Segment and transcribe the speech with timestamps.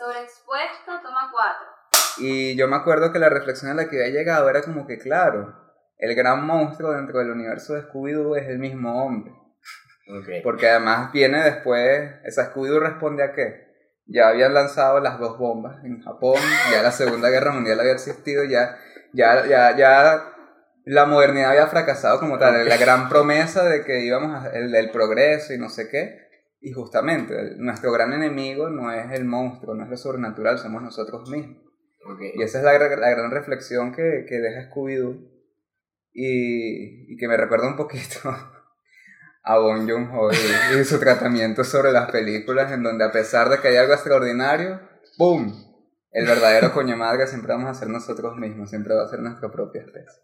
[0.00, 1.66] Sobreexpuesto, toma cuatro.
[2.16, 4.96] Y yo me acuerdo que la reflexión a la que había llegado era como que,
[4.96, 5.54] claro,
[5.98, 9.34] el gran monstruo dentro del universo de Scooby-Doo es el mismo hombre.
[10.08, 10.42] Ok.
[10.42, 13.68] Porque además viene después, esa Scooby-Doo responde a qué?
[14.06, 16.40] Ya habían lanzado las dos bombas en Japón,
[16.72, 18.78] ya la Segunda Guerra Mundial había existido, ya,
[19.12, 20.32] ya, ya, ya
[20.86, 24.90] la modernidad había fracasado como tal, la gran promesa de que íbamos a el, el
[24.90, 26.29] progreso y no sé qué.
[26.60, 31.28] Y justamente, nuestro gran enemigo no es el monstruo, no es lo sobrenatural, somos nosotros
[31.30, 31.56] mismos.
[32.04, 32.20] ok.
[32.34, 35.30] Y esa es la, la gran reflexión que, que deja Scooby-Doo
[36.12, 38.18] y, y que me recuerda un poquito
[39.42, 43.58] a Bon Joon-ho y, y su tratamiento sobre las películas en donde a pesar de
[43.58, 44.80] que hay algo extraordinario,
[45.16, 45.52] ¡pum!
[46.12, 49.50] El verdadero coño madre siempre vamos a ser nosotros mismos, siempre va a ser nuestra
[49.50, 50.20] propia especie.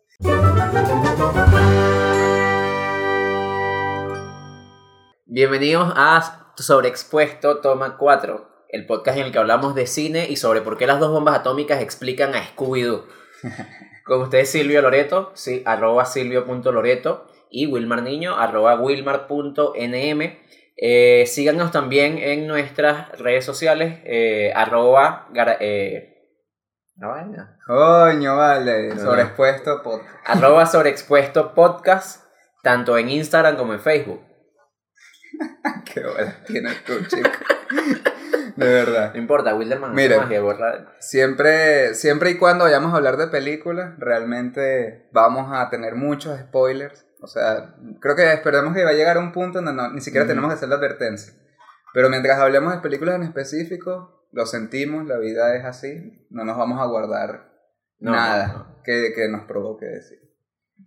[5.28, 10.60] Bienvenidos a Sobreexpuesto Toma 4, el podcast en el que hablamos de cine y sobre
[10.60, 13.04] por qué las dos bombas atómicas explican a Scooby-Doo.
[14.04, 20.38] Con ustedes Silvio Loreto, sí, arroba silvio.loreto y Wilmar Niño, arroba wilmar.nm.
[20.76, 25.26] Eh, síganos también en nuestras redes sociales, eh, arroba,
[25.58, 26.12] eh,
[26.94, 27.58] no, vaina.
[27.66, 29.00] Coño, vale, No.
[29.00, 30.14] sobreexpuesto podcast.
[30.24, 32.24] arroba sobreexpuesto podcast,
[32.62, 34.20] tanto en Instagram como en Facebook.
[35.92, 37.30] Qué bola tienes tú, chico.
[38.56, 39.12] De verdad.
[39.12, 40.18] No importa, Wilderman Miren.
[40.20, 45.94] magia, borra- Siempre, siempre y cuando vayamos a hablar de películas, realmente vamos a tener
[45.94, 47.06] muchos spoilers.
[47.20, 50.00] O sea, creo que esperemos que va a llegar a un punto donde no- ni
[50.00, 50.30] siquiera Ujú.
[50.30, 51.32] tenemos que hacer la advertencia.
[51.92, 56.56] Pero mientras hablemos de películas en específico, lo sentimos, la vida es así, no nos
[56.58, 57.52] vamos a guardar
[57.98, 58.82] No, nada no, no.
[58.84, 60.18] Que, que nos provoque decir.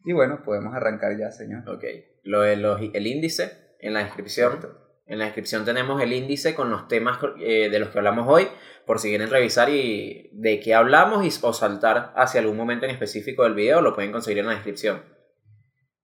[0.05, 1.67] Y bueno, podemos arrancar ya, señor.
[1.69, 1.83] Ok,
[2.23, 4.59] lo los- el índice en la descripción.
[5.05, 8.47] En la descripción tenemos el índice con los temas eh, de los que hablamos hoy,
[8.85, 12.91] por si quieren revisar y de qué hablamos y, o saltar hacia algún momento en
[12.91, 15.03] específico del video, lo pueden conseguir en la descripción.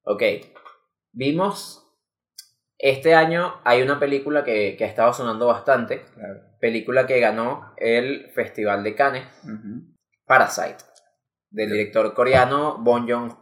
[0.03, 0.23] Ok,
[1.11, 1.81] vimos,
[2.77, 6.41] este año hay una película que, que ha estado sonando bastante, Claro.
[6.59, 9.27] película que ganó el Festival de Cannes.
[10.25, 10.77] Parasite,
[11.51, 13.37] del director coreano Bong Joon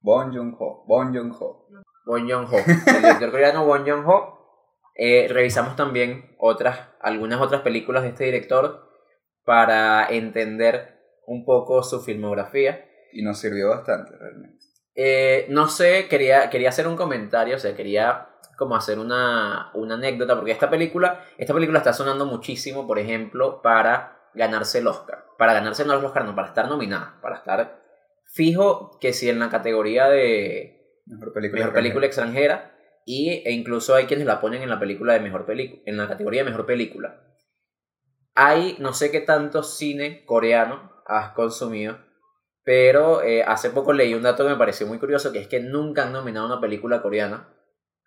[0.00, 1.66] Bon Joon-ho, Bon Joon-ho.
[2.04, 4.34] Bon Joon-ho, el director coreano Bon Joon-ho.
[4.94, 8.88] Eh, revisamos también otras, algunas otras películas de este director
[9.44, 12.84] para entender un poco su filmografía.
[13.12, 14.64] Y nos sirvió bastante, realmente.
[14.94, 19.94] Eh, no sé, quería, quería hacer un comentario, o sea, quería como hacer una, una
[19.94, 25.24] anécdota, porque esta película, esta película está sonando muchísimo, por ejemplo, para ganarse el Oscar.
[25.38, 27.82] Para ganarse no el Oscar, no, para estar nominada, para estar
[28.26, 31.60] fijo que si en la categoría de, Mejor película.
[31.60, 32.72] mejor película extranjera
[33.06, 36.08] y, e incluso hay quienes la ponen en la película de mejor película en la
[36.08, 37.20] categoría de mejor película
[38.34, 41.98] hay no sé qué tanto cine coreano has consumido
[42.64, 45.60] pero eh, hace poco leí un dato que me pareció muy curioso que es que
[45.60, 47.50] nunca han nominado una película coreana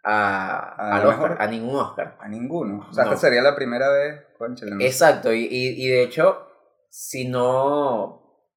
[0.03, 1.41] a, A al Oscar, mejor.
[1.41, 2.87] a ningún Oscar A ninguno.
[2.89, 3.11] O sea, No.
[3.13, 4.21] esta sería la primera vez.
[4.39, 4.85] No sé.
[4.85, 6.47] Exacto, y, y, y de hecho,
[6.89, 8.03] si no.
[8.05, 8.49] O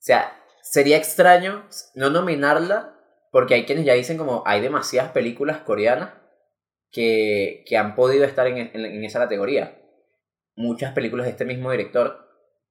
[0.00, 0.32] sea,
[0.62, 1.64] sería extraño
[1.94, 2.93] no nominarla,
[3.34, 6.10] porque hay quienes ya dicen como hay demasiadas películas coreanas
[6.92, 9.76] que, que han podido estar en, en- en esa categoría.
[10.54, 12.28] Muchas películas de este mismo director,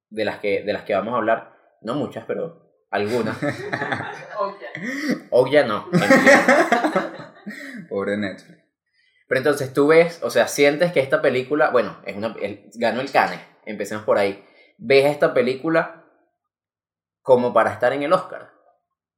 [0.08, 3.36] de las que, de las que vamos a hablar, no muchas, pero algunas.
[5.30, 5.86] O ya no.
[7.90, 8.58] Pobre Netflix.
[9.28, 13.02] Pero entonces tú ves, o sea, sientes que esta película, bueno, es una, el- ganó
[13.02, 14.42] el Cannes, empecemos por ahí.
[14.78, 16.04] ¿Ves esta película
[17.22, 18.53] como para estar en el Oscar?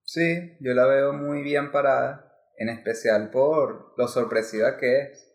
[0.06, 5.32] Sí, yo la veo muy bien parada, en especial por lo sorpresiva que es,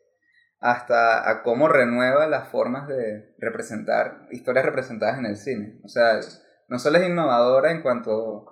[0.61, 5.81] hasta a cómo renueva las formas de representar historias representadas en el cine.
[5.83, 6.21] O sea,
[6.69, 8.45] no solo es innovadora en cuanto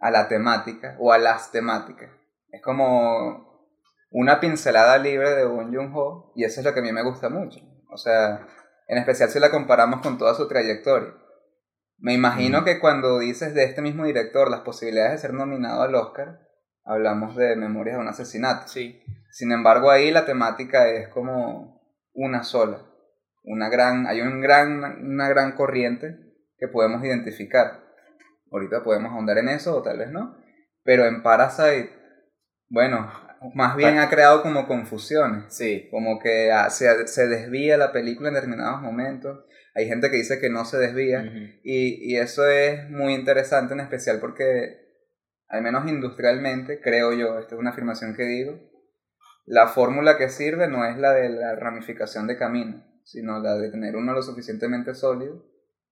[0.00, 2.10] a la temática o a las temáticas,
[2.50, 3.70] es como
[4.10, 7.28] una pincelada libre de Bong Joon-ho y eso es lo que a mí me gusta
[7.28, 7.60] mucho.
[7.88, 8.44] O sea,
[8.88, 11.14] en especial si la comparamos con toda su trayectoria.
[11.98, 12.64] Me imagino Mm.
[12.64, 16.40] que cuando dices de este mismo director las posibilidades de ser nominado al Oscar,
[16.84, 18.68] hablamos de Memorias de un asesinato.
[18.68, 19.02] Sí.
[19.30, 21.82] Sin embargo, ahí la temática es como
[22.12, 22.82] una sola.
[23.44, 26.16] Una gran, hay un gran, una gran corriente
[26.58, 27.84] que podemos identificar.
[28.50, 30.36] Ahorita podemos ahondar en eso o tal vez no.
[30.82, 31.90] Pero en Parasite,
[32.68, 33.10] bueno,
[33.54, 35.54] más bien ha creado como confusiones.
[35.54, 35.88] Sí.
[35.90, 39.44] Como que ah, se, se desvía la película en determinados momentos.
[39.76, 41.22] Hay gente que dice que no se desvía.
[41.62, 44.78] Y, y eso es muy interesante en especial porque,
[45.48, 48.58] al menos industrialmente, creo yo, esta es una afirmación que digo,
[49.44, 53.70] la fórmula que sirve no es la de la ramificación de camino, sino la de
[53.70, 55.44] tener uno lo suficientemente sólido.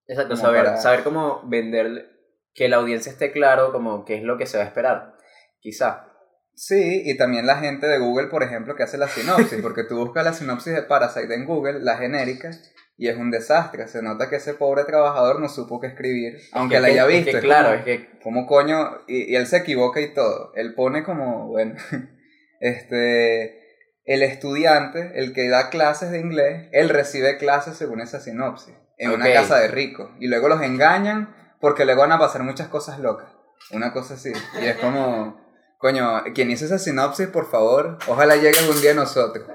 [0.06, 2.08] Exacto, saber, para- saber cómo vender,
[2.54, 5.16] que la audiencia esté claro como qué es lo que se va a esperar.
[5.60, 6.08] Quizá.
[6.54, 9.96] Sí, y también la gente de Google, por ejemplo, que hace la sinopsis, porque tú
[9.96, 12.50] buscas la sinopsis de Parasite en Google, la genérica,
[12.96, 13.88] y es un desastre.
[13.88, 17.02] Se nota que ese pobre trabajador no supo qué escribir, aunque Es la que- haya
[17.02, 17.38] es que visto.
[17.38, 19.02] es claro, como- es que ¿Cómo coño?
[19.06, 20.52] Y, y él se equivoca y todo.
[20.55, 21.75] Él pone como, bueno,
[22.61, 23.61] este,
[24.05, 29.11] el estudiante, el que da clases de inglés, él recibe clases según esa sinopsis, en
[29.11, 30.11] una casa de ricos.
[30.20, 33.29] Y luego los engañan porque luego van a pasar muchas cosas locas.
[33.70, 34.32] Una cosa así.
[34.61, 35.41] Y es como,
[35.79, 39.46] coño, quien hizo esa sinopsis, por favor, ojalá llegues un día a nosotros.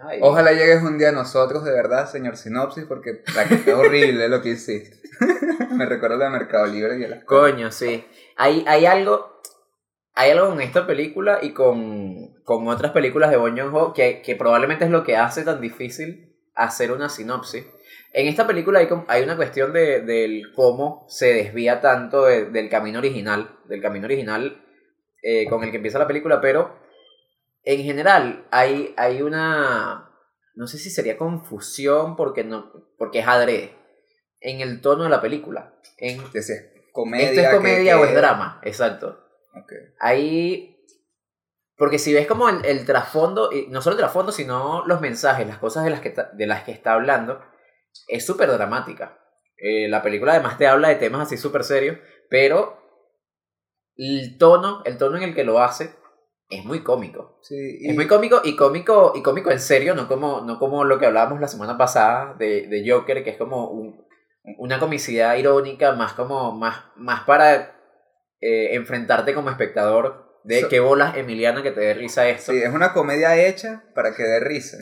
[0.00, 3.68] Ay, Ojalá llegues un día a nosotros, de verdad, señor sinopsis, porque la que es
[3.68, 4.96] horrible lo que hiciste.
[5.72, 8.04] Me recuerdo de Mercado Libre y de las Coño, sí.
[8.36, 9.38] Hay, hay algo.
[10.14, 14.34] Hay algo con esta película y con, con otras películas de Bong Joon-ho que, que
[14.34, 17.64] probablemente es lo que hace tan difícil hacer una sinopsis.
[18.12, 22.68] En esta película hay, hay una cuestión de, del cómo se desvía tanto de- del
[22.68, 24.64] camino original, del camino original
[25.22, 26.74] eh, con el que empieza la película, pero
[27.74, 30.10] en general hay, hay una,
[30.54, 33.76] no sé si sería confusión porque, no, porque es adrede,
[34.40, 35.74] en el tono de la película.
[35.98, 37.28] En, es comedia.
[37.28, 38.58] ¿Esto es comedia que- o es drama?
[38.64, 39.22] Exacto.
[40.00, 40.74] Ahí.
[41.76, 45.46] Porque si ves como el, el trasfondo, y no solo el trasfondo, sino los mensajes,
[45.46, 47.40] las cosas de las que, de las que está hablando,
[48.08, 49.20] es súper dramática.
[49.58, 51.98] Eh, la película además te habla de temas así súper serios,
[52.30, 52.78] pero
[53.96, 55.94] el tono, el tono en el que lo hace
[56.50, 57.38] es muy cómico.
[57.42, 60.84] Sí, y- Es muy cómico y cómico y cómico en serio, no como, no como
[60.84, 64.06] lo que hablábamos la semana pasada de, de Joker, que es como un-
[64.56, 67.74] una comicidad irónica, más como más, más para
[68.40, 72.52] eh, enfrentarte como espectador de So- qué bolas Emiliana que te dé risa esto.
[72.52, 74.78] sí, es una comedia hecha para que dé risa.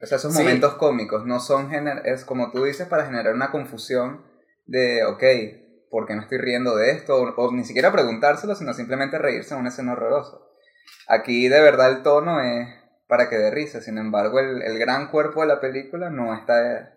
[0.00, 0.38] O sea, esos Sí.
[0.38, 4.24] momentos cómicos no son, gener es como tú dices, para generar una confusión
[4.66, 5.22] de, ok,
[5.90, 7.14] ¿por qué me estoy riendo de esto?
[7.16, 10.38] O, o ni siquiera preguntárselo, sino simplemente reírse en una escena horrorosa.
[11.08, 12.68] Aquí de verdad el tono es
[13.06, 16.94] para que dé risa, sin embargo el, el gran cuerpo de la película no está,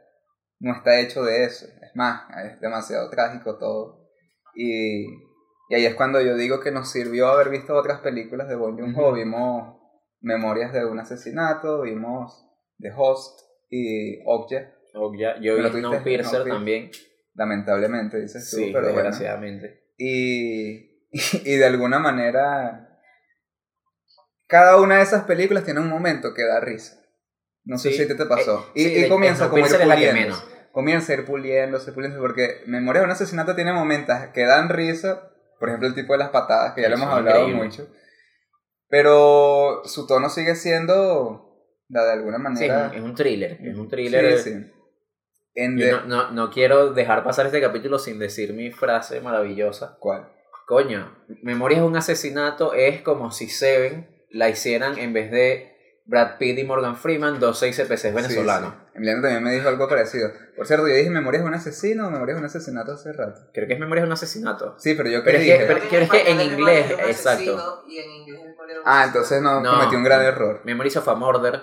[0.59, 1.65] no está hecho de eso.
[1.81, 4.07] Es más, es demasiado trágico todo.
[4.55, 5.05] Y,
[5.69, 8.79] y ahí es cuando yo digo que nos sirvió haber visto otras películas de Bong
[8.79, 9.13] Joon-ho.
[9.13, 9.77] Vimos
[10.21, 12.43] Memorias de un asesinato, vimos
[12.79, 13.39] The Host
[13.69, 15.81] y Okja, O ya- yo vi Snowpiercer
[16.23, 16.47] Snowpiercer.
[16.47, 16.89] también.
[17.35, 18.95] lamentablemente, dices tú, Sí, pero bueno.
[19.03, 19.91] desgraciadamente.
[19.97, 22.86] Y, y de alguna manera,
[24.47, 26.99] cada una de esas películas tiene un momento que da risa.
[27.65, 27.97] No sé Sí.
[27.99, 28.65] si te, te pasó.
[28.75, 30.43] Eh, y, sí, y de- comienza como ir es puliéndose.
[30.71, 35.31] Comienza a ir puliéndose, puliéndose, porque Memoria de un asesinato tiene momentos que dan risa.
[35.59, 37.63] Por ejemplo, el tipo de las patadas, que ya lo Eso hemos es hablado increíble.
[37.65, 37.87] mucho.
[38.89, 41.55] Pero su tono sigue siendo,
[41.89, 42.89] de alguna Sí, es manera...
[42.91, 43.57] un, es un thriller.
[43.61, 44.37] Es un thriller.
[44.39, 44.71] Sí, sí.
[45.55, 49.97] De- no, no, no quiero dejar pasar este capítulo sin decir mi frase maravillosa.
[49.99, 50.31] ¿Cuál?
[50.67, 55.73] Coño, Memorias de un asesinato es como si Seven la hicieran en vez de
[56.05, 58.69] Brad Pitt y Morgan Freeman, dos seis CPCs venezolanos.
[58.73, 58.91] Sí, sí.
[58.95, 60.31] Emiliano también me dijo algo parecido.
[60.55, 63.41] Por cierto, yo dije Memorias de un asesino o Memorias de un asesinato hace rato.
[63.53, 64.75] Creo que es Memorias de un asesinato.
[64.79, 67.83] Sí, pero yo Pero que pero- pero es que en inglés, exacto.
[67.87, 69.71] Y en inglés es poner un Ah, entonces no, No.
[69.71, 70.61] cometí un gran error.
[70.63, 71.61] Memories of a Murder.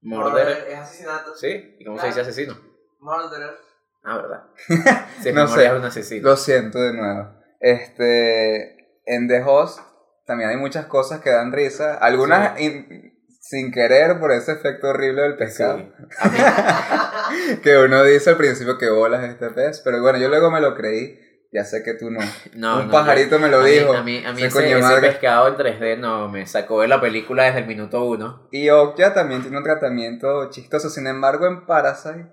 [0.00, 0.66] Murder.
[0.68, 1.34] es asesinato.
[1.36, 1.76] ¿Sí?
[1.78, 2.58] ¿Y cómo se dice asesino?
[2.98, 3.56] Murderer.
[4.04, 4.44] Ah, verdad.
[5.22, 5.72] Sí, No Memorias sé.
[5.72, 6.28] de un asesino.
[6.30, 7.34] Lo siento de nuevo.
[7.60, 9.78] Este, en The Host
[10.26, 11.94] también hay muchas cosas que dan risa.
[11.98, 15.38] Algunas in- sin querer por ese efecto horrible del Sí.
[15.38, 15.78] pescado.
[15.78, 15.92] Mí-
[17.62, 19.80] Que uno dice al principio que bolas este pez.
[19.80, 21.18] Pero bueno, yo luego me lo creí.
[21.54, 22.18] Ya sé que tú no.
[22.54, 23.92] no, un no, pajarito me lo a mí- dijo.
[23.92, 27.44] A mí, a mí Ese ese, pescado en 3D no me sacó de la película
[27.44, 28.48] desde el minuto uno.
[28.52, 30.88] Y Okja también tiene un tratamiento chistoso.
[30.88, 32.32] Sin embargo, en Parasite,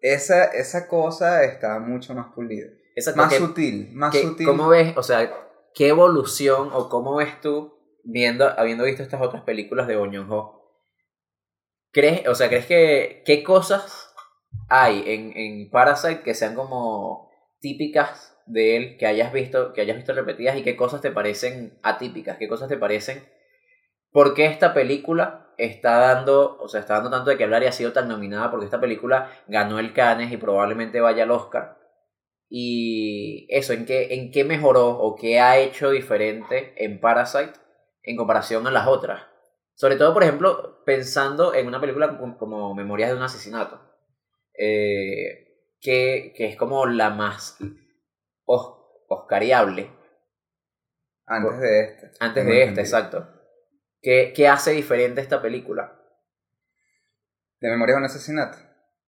[0.00, 2.66] esa, esa cosa está mucho más pulida.
[2.94, 4.46] Exacto, Más que- sutil, más que- sutil.
[4.46, 5.30] ¿Cómo ves, o sea,
[5.76, 10.74] qué evolución o cómo ves tú viendo, habiendo visto estas otras películas de Bong Joon-ho?
[11.92, 14.12] ¿Crees, o sea, crees que qué cosas
[14.68, 17.30] hay en, en Parasite que sean como
[17.60, 21.78] típicas de él, que hayas visto, que hayas visto repetidas y qué cosas te parecen
[21.84, 23.22] atípicas, qué cosas te parecen
[24.16, 27.66] ¿Por qué esta película está dando, o sea, está dando tanto de qué hablar y
[27.66, 28.50] ha sido tan nominada?
[28.50, 31.76] Porque esta película ganó el Cannes y probablemente vaya al Oscar.
[32.48, 37.52] Y eso, ¿en qué, ¿en qué mejoró o qué ha hecho diferente en Parasite
[38.02, 39.22] en comparación a las otras?
[39.74, 43.80] Sobre todo, por ejemplo, pensando en una película como, Memorias de un asesinato,
[44.58, 45.48] eh,
[45.80, 47.58] que, que es como la más
[48.46, 48.76] os-
[49.08, 49.90] oscariable
[51.26, 52.10] Antes de este.
[52.18, 52.80] antes de entendido.
[52.80, 53.26] exacto.
[54.02, 56.00] ¿Qué, qué hace diferente esta película?
[57.60, 58.56] De Memorias de un asesinato.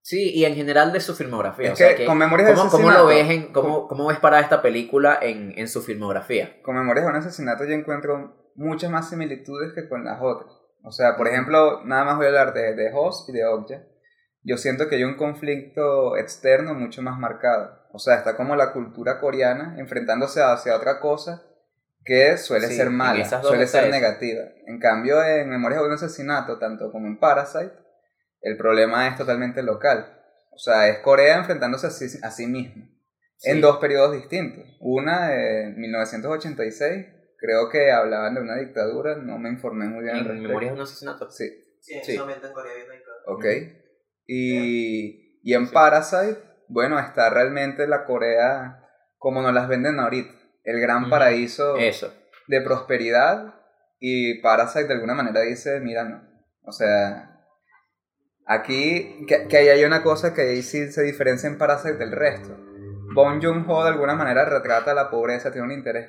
[0.08, 1.66] Sí, y en general de su filmografía.
[1.66, 3.02] Es o sea, que con Memorias de ¿cómo, cómo asesinato.
[3.02, 6.62] lo ves en, cómo, cómo ves para esta película en, en su filmografía?
[6.62, 10.50] Con Memorias de un asesinato yo encuentro muchas más similitudes que con las otras.
[10.82, 13.82] O sea, por ejemplo, nada más voy a hablar de, de Host y de Okja.
[14.44, 17.78] Yo siento que hay un conflicto externo mucho más marcado.
[17.92, 21.42] O sea, está como la cultura coreana enfrentándose hacia otra cosa
[22.02, 24.44] que suele Sí, ser mala, suele ser negativa.
[24.64, 27.87] En cambio, en Memorias de un asesinato, tanto como en Parasite,
[28.40, 30.14] el problema es totalmente local.
[30.52, 32.88] O sea, es Corea enfrentándose a sí, a sí misma
[33.44, 34.64] en dos periodos distintos.
[34.80, 37.06] Una en 1986,
[37.38, 40.48] creo que hablaban de una dictadura, no me informé muy bien ¿En respecto.
[40.48, 41.30] Memorias de un asesinato?
[41.30, 41.48] Sí,
[41.80, 42.12] Sí, en Sí.
[42.12, 43.22] ese momento en Corea había una dictadura.
[43.26, 43.44] ok.
[44.26, 48.84] Y, y en Parasite, bueno, está realmente la Corea
[49.16, 50.32] como nos las venden ahorita.
[50.64, 52.12] El gran paraíso Eso.
[52.46, 53.54] de prosperidad
[54.00, 56.22] y Parasite de alguna manera dice, mira, no.
[56.64, 57.37] O sea,
[58.48, 62.12] aquí, que, que ahí hay una cosa que ahí sí se diferencia en Parasite del
[62.12, 62.56] resto.
[63.14, 66.08] Bong Joon-ho de alguna manera retrata la pobreza, tiene un interés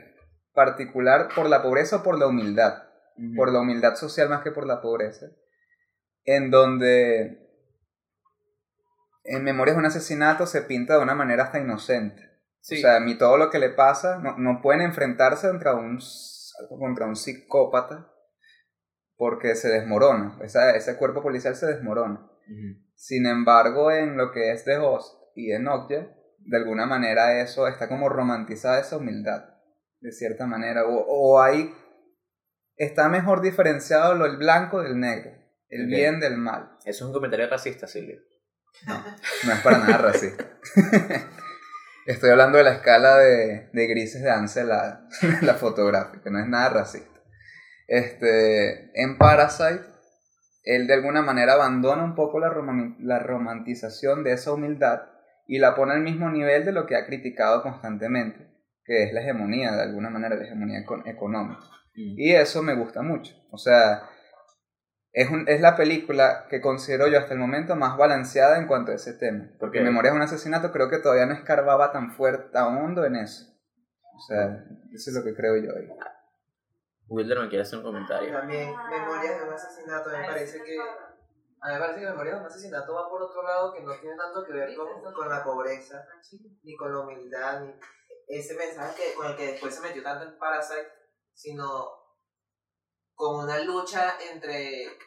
[0.54, 2.84] particular por la pobreza o por la humildad,
[3.36, 5.28] por la humildad social más que por la pobreza,
[6.24, 7.46] en donde
[9.24, 12.24] en Memorias de un asesinato se pinta de una manera hasta inocente.
[12.62, 12.78] Sí.
[12.78, 16.00] O sea, a mí todo lo que le pasa, no, no pueden enfrentarse contra un,
[16.68, 18.12] contra un psicópata
[19.20, 20.40] porque se desmorona.
[20.42, 22.26] Esa, ese cuerpo policial se desmorona.
[22.96, 26.08] Sin embargo, en lo que es The Host y en Okja,
[26.40, 29.44] de alguna manera eso está como romantizada esa humildad,
[30.00, 30.86] de cierta manera.
[30.86, 31.70] O, o hay,
[32.78, 35.32] está mejor diferenciado lo el blanco del negro,
[35.68, 36.78] el bien del mal.
[36.86, 38.22] Eso es un comentario racista, Silvio.
[39.46, 40.46] No es para nada racista.
[42.06, 45.08] Estoy hablando de la escala de, de grises de Ansel, la,
[45.42, 47.19] la fotográfica, no es nada racista.
[47.90, 49.82] Este, en Parasite,
[50.64, 55.02] él de alguna manera abandona un poco la, roman- la romantización de esa humildad
[55.48, 58.48] y la pone al mismo nivel de lo que ha criticado constantemente,
[58.86, 61.62] que es la hegemonía, de alguna manera, la hegemonía econ- económica.
[61.96, 63.34] Y eso me gusta mucho.
[63.52, 64.04] O sea,
[65.12, 68.92] es, un- es la película que considero yo hasta el momento más balanceada en cuanto
[68.92, 69.50] a ese tema.
[69.60, 69.86] Porque Ok.
[69.86, 73.46] Memorias de un asesinato creo que todavía no escarbaba tan fuerte, tan hondo en eso.
[74.16, 75.90] O sea, eso es lo que creo yo ahí.
[77.10, 78.32] Wilder me quiere hacer un comentario.
[78.32, 80.80] También Memorias de un asesinato, me parece que...
[81.62, 84.00] A mí me parece que Memorias de un asesinato va por otro lado que no
[84.00, 86.06] tiene tanto que ver con, con la pobreza,
[86.64, 87.74] ni con la humildad, ni
[88.28, 90.88] ese mensaje que, con el que después se metió tanto en Parasite,
[91.34, 92.00] sino
[93.16, 94.98] como una lucha entre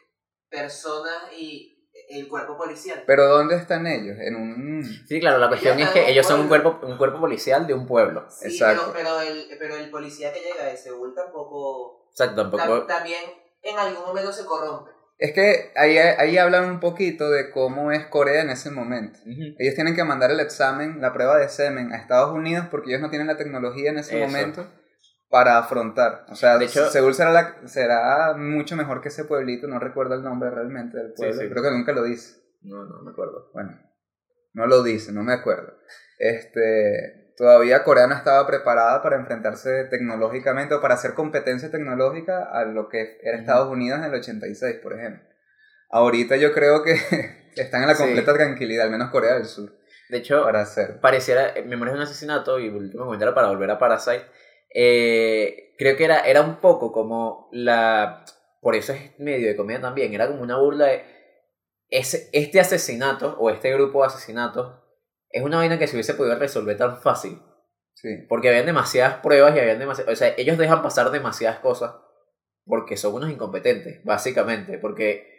[0.50, 1.72] personas y
[2.11, 3.02] el cuerpo policial.
[3.06, 4.16] Pero ¿dónde están ellos?
[4.21, 4.85] En un...
[5.09, 7.87] Sí, claro, la cuestión es que ellos son un cuerpo, un cuerpo policial de un
[7.87, 8.26] pueblo.
[8.30, 8.92] Sí, Exacto.
[8.94, 11.59] pero, pero, el, pero el policía que llega de Seúl tampoco...
[11.59, 12.62] O sea, tampoco...
[12.62, 13.23] tam- también
[13.62, 14.90] en algún momento se corrompe.
[15.18, 19.21] Es que ahí, ahí hablan un poquito de cómo es Corea en ese momento.
[19.21, 19.54] Ujú.
[19.59, 23.02] Ellos tienen que mandar el examen, la prueba de semen a Estados Unidos porque ellos
[23.02, 24.26] no tienen la tecnología en ese Eso.
[24.26, 24.66] momento
[25.32, 26.26] para afrontar.
[26.28, 30.14] O sea, De hecho- Seúl será, la- será mucho mejor que ese pueblito, no recuerdo
[30.14, 31.48] el nombre realmente del pueblo, sí.
[31.48, 32.36] creo que nunca lo dice.
[32.60, 33.50] No, no me acuerdo.
[33.54, 33.80] Bueno,
[34.52, 35.72] no lo dice, no me acuerdo.
[36.36, 42.64] Este, todavía Corea no estaba preparada para enfrentarse tecnológicamente o para hacer competencia tecnológica a
[42.64, 43.38] lo que era.
[43.38, 45.24] Estados Unidos en el 86, por ejemplo.
[45.90, 46.92] Ahorita yo creo que
[47.56, 48.02] están en la Sí.
[48.04, 49.72] completa tranquilidad, al menos Corea del Sur,
[50.08, 51.00] De hecho, para hacer.
[51.00, 54.24] pareciera, en Memorias de un asesinato, y último comentario para volver a Parasite,
[54.75, 58.25] eh, creo que era, era un poco como la...
[58.61, 61.05] Por eso es medio de comedia también, era como una burla de...
[61.88, 64.81] Ese, este asesinato, o este grupo de asesinatos,
[65.31, 67.43] es una vaina que se hubiese podido resolver tan fácil.
[67.95, 68.25] Sí.
[68.29, 70.12] Porque habían demasiadas pruebas y habían demasiadas...
[70.12, 71.95] O sea, ellos dejan pasar demasiadas cosas
[72.64, 74.79] porque son unos incompetentes, básicamente.
[74.79, 75.31] Porque,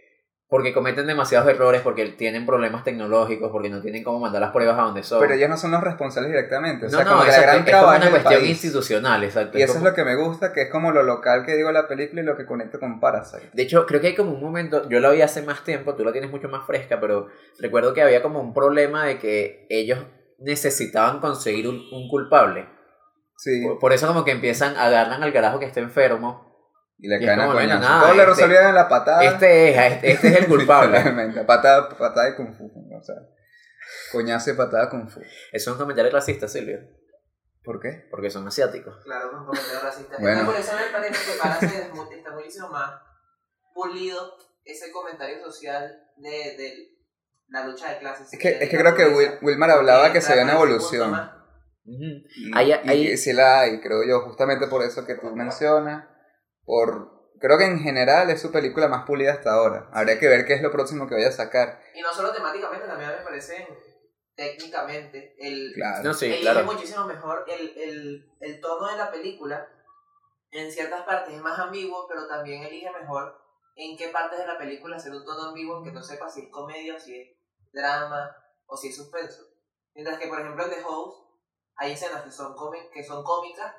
[0.53, 4.77] porque cometen demasiados errores, porque tienen problemas tecnológicos, porque no tienen cómo mandar las pruebas
[4.77, 5.19] a donde son.
[5.19, 6.85] Pero ellos no son los responsables directamente.
[6.85, 8.49] O sea, no, como no, que la gran es como una cuestión país.
[8.51, 9.57] institucional, exacto.
[9.57, 11.55] Y Es eso es como- lo que me gusta, que es como lo local que
[11.55, 13.49] digo la película y lo que conecta con Parasite.
[13.51, 16.03] De hecho, creo que hay como un momento, yo lo vi hace más tiempo, tú
[16.03, 20.05] lo tienes mucho más fresca, pero recuerdo que había como un problema de que ellos
[20.37, 22.67] necesitaban conseguir un, un culpable.
[23.37, 23.63] Sí.
[23.65, 26.52] Por, por eso como que empiezan, agarran al carajo que está enfermo.
[27.03, 27.79] Y le Y es caen a coñazo.
[27.81, 29.23] nada, Todo le este- resolvían en la patada.
[29.25, 30.97] Este es, este, este es el culpable.
[30.97, 32.65] Literalmente, patada, patada de kung fu.
[32.65, 33.15] O sea,
[34.13, 35.19] coñazo y patada kung fu.
[35.19, 36.79] Eso es un comentario clasista, Silvio,
[37.61, 38.07] ¿Por qué?
[38.09, 39.03] porque son asiáticos.
[39.03, 40.15] Claro, un comentario racista.
[40.17, 40.37] Bueno.
[40.37, 42.91] Es que por eso me parece que Parasite es mu- está muchísimo más
[43.73, 46.73] pulido ese comentario social de, de
[47.49, 48.31] la lucha de clases.
[48.31, 51.11] Es que, es que creo que Wil- Wilmar hablaba que se ve una evolución.
[51.85, 52.01] Ujú.
[52.37, 56.05] Y, Hay- y hay- sí la hay, creo yo, justamente por eso que tú mencionas,
[56.65, 59.89] por creo que en general es su película más pulida hasta ahora.
[59.91, 61.81] Habría que ver qué es lo próximo que vaya a sacar.
[61.93, 63.67] Y no solo temáticamente, también me parece
[64.35, 65.35] técnicamente.
[65.37, 66.03] El, Claro.
[66.03, 66.63] No, sí, elige claro.
[66.63, 69.67] muchísimo mejor el, el, el tono de la película.
[70.51, 73.35] En ciertas partes es más ambiguo, pero también elige mejor
[73.75, 76.49] en qué partes de la película hacer un tono ambiguo que no sepa si es
[76.51, 77.27] comedia, si es
[77.73, 78.35] drama
[78.67, 79.41] o si es suspenso.
[79.95, 81.27] Mientras que, por ejemplo, en The Host
[81.75, 82.55] hay escenas que son,
[82.93, 83.75] que son cómicas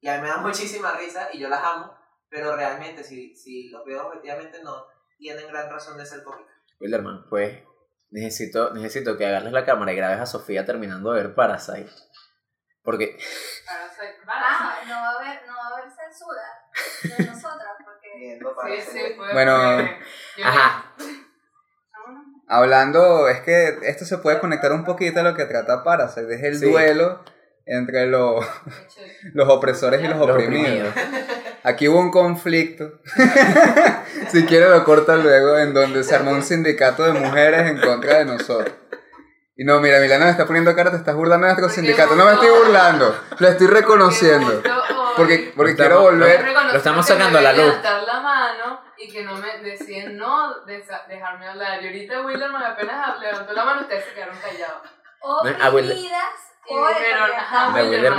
[0.00, 1.96] y a mí me dan muchísima risa y yo las amo,
[2.30, 4.86] pero realmente, si, si los veo objetivamente, no
[5.18, 6.54] tienen gran razón de ser cómicas.
[6.80, 7.62] Wilderman, pues
[8.10, 11.90] necesito, necesito que agarres la cámara y grabes a Sofía terminando de ver Parasite.
[12.82, 13.16] Porque,
[14.26, 16.42] Ah, no va a haber, no va a haber censura
[17.02, 18.38] de nosotras porque
[18.84, 19.78] Sí, sí, fue Bueno,
[20.36, 20.94] yo ajá,
[22.46, 26.34] Hablando, es que esto se puede conectar un poquito a lo que trata Parasite.
[26.34, 26.70] Es el Sí.
[26.70, 27.24] duelo
[27.66, 28.44] entre los,
[29.32, 30.90] los opresores y los los oprimidos.
[30.90, 31.33] oprimidos.
[31.64, 33.00] Aquí hubo un conflicto.
[34.30, 38.18] si quiere lo corta luego, en donde se armó un sindicato de mujeres en contra
[38.18, 38.74] de nosotros.
[39.56, 42.16] Y no, mira, Milana me está poniendo cara, te estás burlando de nuestro sindicato.
[42.16, 44.62] No me estoy burlando, lo estoy reconociendo.
[45.16, 46.44] Porque, porque Lo quiero estamos- volver.
[46.72, 47.66] Lo estamos sacando a la luz.
[47.66, 51.80] levantar la mano y que no me decían no dejarme hablar.
[51.82, 54.82] Y ahorita Wilderman apenas levantó la mano, ustedes se quedaron callados.
[55.60, 56.34] Ah, oprimidas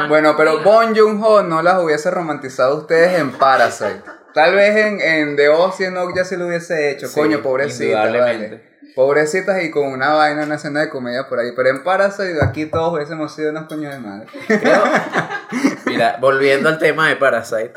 [0.07, 0.61] Bueno, pero.
[0.63, 4.03] Bon Joon-ho no las hubiese romantizado ustedes en Parasite.
[4.33, 7.07] Tal vez en, en The Oz y en Okja se lo hubiese hecho.
[7.07, 8.75] Sí, Coño, pobrecita, vale.
[8.95, 11.51] Pobrecitas y con una vaina, una escena de comedia por ahí.
[11.55, 14.27] Pero en Parasite aquí todos hubiésemos sido unos coños de madre.
[14.47, 14.83] Creo,
[15.85, 17.73] mira, volviendo al tema de Parasite,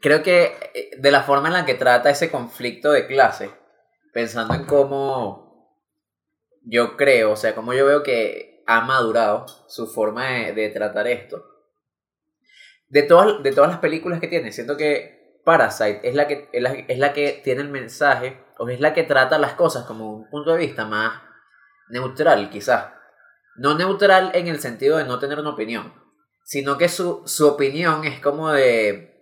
[0.00, 3.50] creo que eh, de la forma en la que trata ese conflicto de clase,
[4.12, 5.46] pensando en cómo
[6.62, 11.06] yo creo, o sea, cómo yo veo que ha madurado su forma de, de tratar
[11.06, 11.44] esto.
[12.88, 16.62] De todas, de todas las películas que tiene, siento que Parasite es la que, es
[16.62, 20.12] la, es la que tiene el mensaje, o es la que trata las cosas como
[20.12, 21.22] un punto de vista más
[21.88, 22.86] neutral, quizás.
[23.56, 25.94] No neutral en el sentido de no tener una opinión,
[26.44, 29.12] sino que su, su opinión es como de...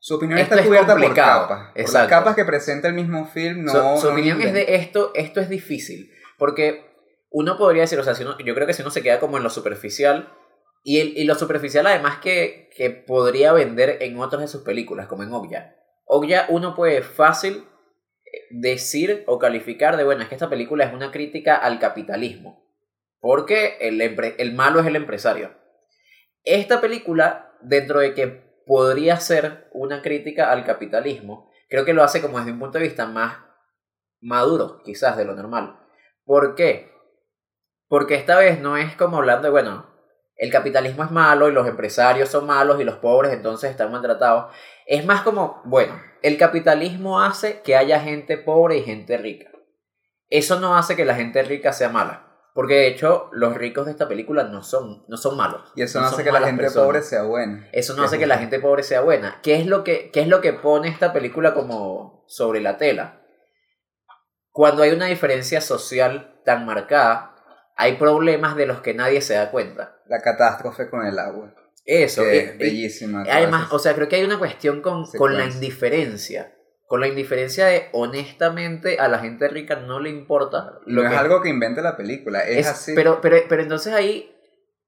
[0.00, 1.48] Su opinión está es cubierta por complicado.
[1.48, 1.72] capas.
[1.72, 3.96] Por las capas que presenta el mismo film, no.
[3.96, 6.93] su, su no opinión es de esto, esto es difícil, porque
[7.36, 9.36] uno podría decir, o sea, si uno- yo creo que si uno se queda como
[9.36, 10.32] en lo superficial,
[10.84, 15.08] y, el, y lo superficial además que, que podría vender en otras de sus películas,
[15.08, 15.74] como en Okja.
[16.06, 17.64] Okja uno puede fácil
[18.24, 22.70] eh, decir o calificar de, bueno, es que esta película es una crítica al capitalismo,
[23.18, 25.54] porque el, el malo es el empresario.
[26.44, 28.26] Esta película, dentro de que
[28.66, 32.84] podría ser una crítica al capitalismo, creo que lo hace como desde un punto de
[32.84, 33.38] vista más
[34.20, 35.80] maduro, quizás, de lo normal.
[36.24, 36.93] ¿Por qué?
[37.88, 39.86] Porque esta vez no es como hablando de, bueno,
[40.36, 44.52] el capitalismo es malo y los empresarios son malos y los pobres entonces están maltratados.
[44.86, 49.50] Es más como, bueno, el capitalismo hace que haya gente pobre y gente rica.
[50.28, 52.24] Eso no hace que la gente rica sea mala.
[52.54, 55.72] Porque de hecho, los ricos de esta película no son, no son malos.
[55.74, 56.86] Y eso no hace que la gente personas.
[56.86, 57.68] pobre sea buena.
[57.72, 59.40] Eso no hace que la gente pobre sea buena.
[59.42, 63.22] ¿Qué es lo que, qué es lo que pone esta película como sobre la tela?
[64.52, 67.33] Cuando hay una diferencia social tan marcada,
[67.76, 69.96] hay problemas de los que nadie se da cuenta.
[70.06, 71.54] La catástrofe con el agua.
[71.84, 72.22] Eso.
[72.22, 73.24] que es bellísima.
[73.30, 76.50] además, o sea, creo que hay una cuestión con, con la indiferencia.
[76.86, 81.14] Con la indiferencia de, honestamente, a la gente rica no le importa lo no que
[81.14, 82.92] es algo que invente la película, es, es- así.
[82.94, 84.30] Pero, pero, pero entonces ahí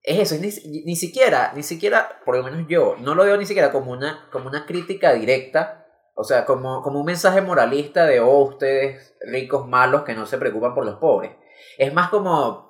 [0.03, 3.37] es eso, es ni, ni siquiera, ni siquiera, por lo menos yo, no lo veo
[3.37, 8.07] ni siquiera como una, como una crítica directa, o sea, como, como un mensaje moralista
[8.07, 11.33] de, oh, ustedes ricos malos que no se preocupan por los pobres.
[11.79, 12.66] Es más como,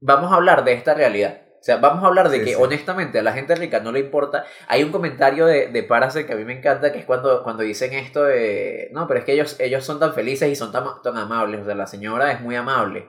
[0.00, 1.42] vamos a hablar de esta realidad.
[1.60, 2.56] O sea, vamos a hablar de Sí, que sí.
[2.60, 4.44] honestamente a la gente rica no le importa.
[4.68, 5.86] Hay un comentario de, de
[6.26, 9.26] que a mí me encanta, que es cuando, cuando dicen esto de, no, pero es
[9.26, 11.62] que ellos, ellos son tan felices y son tan, tan amables.
[11.62, 13.08] O sea, la señora es muy amable.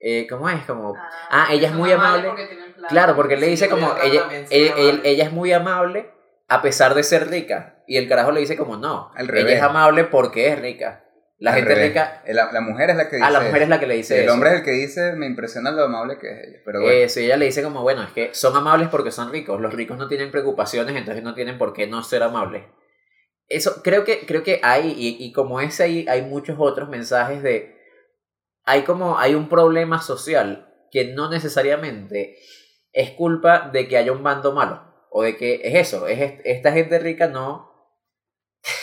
[0.00, 0.64] Eh, ¿Cómo es?
[0.64, 0.96] Como,
[1.30, 2.28] Ah, ella es muy amable.
[2.28, 2.48] porque.
[2.88, 4.90] Claro, porque él le Sí, dice como, ella, ella, amable.
[4.90, 6.10] él- ella es muy amable
[6.48, 7.76] a pesar de ser rica.
[7.86, 9.56] Y el carajo le dice como, no, Al ella revés.
[9.58, 11.04] es amable porque es rica.
[11.42, 11.88] La Al gente revés.
[11.88, 13.26] rica, La, la mujer es la que dice.
[13.26, 14.32] a la mujer es la que le dice El eso.
[14.34, 16.58] hombre es el que dice, me impresiona lo amable que es ella.
[16.64, 19.32] Pero bueno, Eso, y ella le dice como, bueno, es que son amables porque son
[19.32, 19.60] ricos.
[19.60, 22.62] Los ricos no tienen preocupaciones, entonces no tienen por qué no ser amables.
[23.48, 27.42] Eso, creo que, creo que hay, y, y como ese hay, hay muchos otros mensajes
[27.42, 27.76] de,
[28.64, 32.36] hay como, hay un problema social que no necesariamente
[32.92, 34.92] es culpa de que haya un bando malo.
[35.10, 37.71] O de que es eso, es est- esta gente rica no...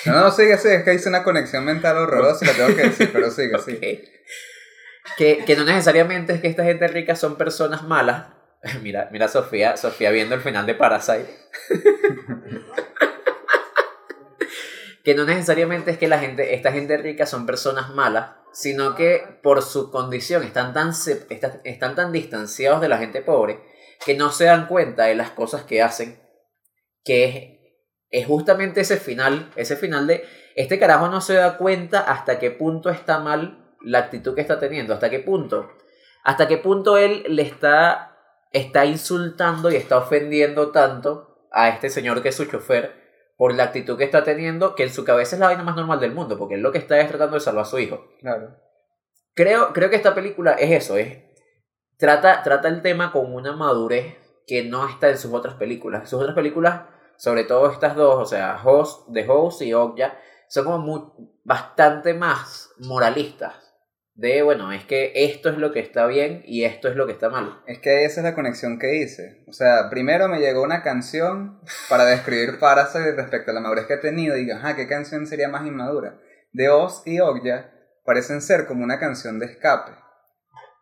[0.06, 3.10] no, no, sigue, sigue, es que hice una conexión mental horrorosa la tengo que decir,
[3.12, 4.22] pero sigue, sigue.
[5.18, 8.28] que, que no necesariamente es que esta gente rica son personas malas.
[8.82, 11.30] Mira, mira Sofía, Sofía viendo el final de Parasite.
[15.04, 19.40] que no necesariamente es que la gente, esta gente rica son personas malas, sino que
[19.42, 20.92] por su condición están tan,
[21.64, 23.62] están tan distanciados de la gente pobre
[24.06, 26.22] que no se dan cuenta de las cosas que hacen,
[27.04, 27.59] que es,
[28.12, 30.24] es justamente ese final, ese final de,
[30.56, 34.60] este carajo no se da cuenta hasta qué punto está mal la actitud que está
[34.60, 35.72] teniendo, hasta qué punto,
[36.24, 38.18] hasta qué punto él le está,
[38.52, 43.00] está insultando y está ofendiendo tanto a este señor que es su chofer
[43.38, 46.00] por la actitud que está teniendo, que en su cabeza es la vaina más normal
[46.00, 48.08] del mundo, porque él lo que está es tratando de salvar a su hijo.
[48.20, 48.58] Claro.
[49.34, 51.20] Creo, creo que esta película es eso, es
[51.98, 56.10] trata, trata el tema con una madurez que no está en sus otras películas.
[56.10, 56.82] Sus otras películas,
[57.20, 61.02] sobre todo estas dos, o sea, Host, The Host y Okja, son como muy,
[61.44, 63.56] bastante más moralistas.
[64.16, 67.12] De, bueno, es que esto es lo que está bien y esto es lo que
[67.12, 67.62] está mal.
[67.68, 69.44] Es que esa es la conexión que hice.
[69.48, 73.96] O sea, primero me llegó una canción para describir Parasite respecto a la madurez que
[73.96, 74.38] he tenido.
[74.38, 76.20] Y digo, ajá, ¿qué canción sería más inmadura?
[76.54, 77.72] De Oz y Okja
[78.06, 79.92] parecen ser como una canción de escape.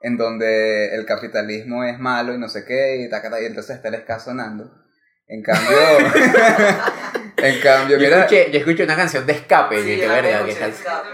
[0.02, 3.90] En donde el capitalismo es malo y no sé qué, y, taca, y entonces está
[3.90, 4.87] el ska sonando.
[5.30, 5.78] En cambio,
[7.38, 10.52] en cambio, Yo mira, escuché, yo escuché una canción de escape, Sí, que, verga, que
[10.52, 11.08] escape.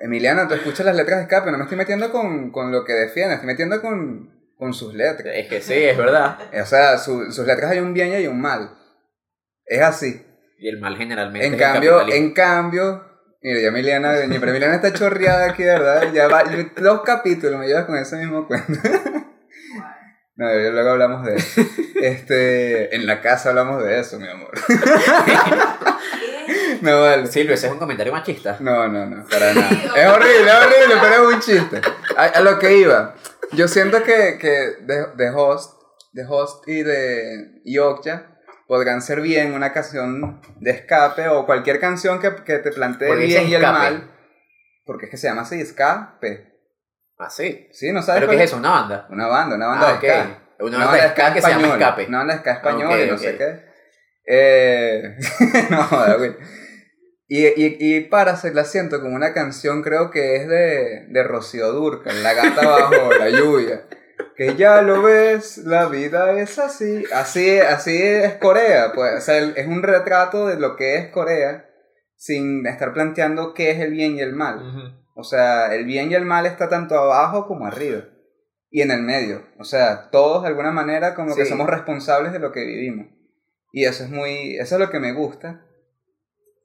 [0.00, 2.92] Emiliana, tú escuchas las letras de escape, no me estoy metiendo con, con lo que
[2.92, 5.32] defiende, estoy metiendo con, con sus letras.
[5.36, 6.38] Es que sí, es verdad.
[6.60, 8.76] O sea, su- sus letras hay un bien y hay un mal.
[9.64, 10.26] Es así.
[10.58, 13.04] Y el mal generalmente En es cambio, en cambio,
[13.42, 16.12] mira, ya Emiliana, mi pero Emiliana está chorreada aquí, ¿verdad?
[16.12, 16.44] Ya va,
[16.76, 18.72] dos capítulos me llevas con ese mismo cuento.
[20.36, 21.60] No, luego hablamos de eso.
[22.02, 24.50] Este, en la casa hablamos de eso, mi amor.
[26.80, 27.28] No vale.
[27.28, 28.56] Silvio, ese es un comentario machista.
[28.58, 29.70] No, no, no, para nada.
[29.70, 31.80] Es horrible, es horrible, pero es un chiste.
[32.16, 33.14] A, a lo que iba.
[33.52, 34.48] Yo siento que, que
[34.80, 35.80] de, de Host,
[36.12, 38.32] de Host y de Yokja
[38.66, 43.18] podrán ser bien una canción de escape o cualquier canción que, que te plantee el
[43.18, 44.10] bien y el mal.
[44.84, 46.51] Porque es que se llama así, escape.
[47.24, 47.68] Ah, sí.
[47.72, 48.56] Sí, ¿no sabes ¿Pero qué es eso?
[48.56, 49.06] ¿Una banda?
[49.10, 50.04] Una banda, una banda Ah, de ok.
[50.04, 50.64] ska.
[50.64, 52.06] Una banda de ska que se llama española, Escape.
[52.08, 53.72] Una banda de ska española Ok, y no sé qué.
[54.26, 55.16] Eh,
[55.70, 56.36] no, güey.
[57.28, 61.72] Y, y, y Parasite la siento como una canción, creo que es de, de Rocío
[61.72, 63.86] Durcal, La gata bajo la lluvia.
[64.36, 67.04] Que ya lo ves, la vida es así.
[67.14, 69.14] Así, así es Corea, pues.
[69.16, 71.68] O sea, es un retrato de lo que es Corea
[72.16, 74.56] sin estar planteando qué es el bien y el mal.
[74.56, 75.01] Ujú.
[75.14, 78.04] O sea, el bien y el mal está tanto abajo como arriba.
[78.70, 79.46] Y en el medio.
[79.58, 81.50] O sea, todos de alguna manera como que Sí.
[81.50, 83.06] somos responsables de lo que vivimos.
[83.72, 84.56] Y eso es muy...
[84.58, 85.66] Eso es lo que me gusta.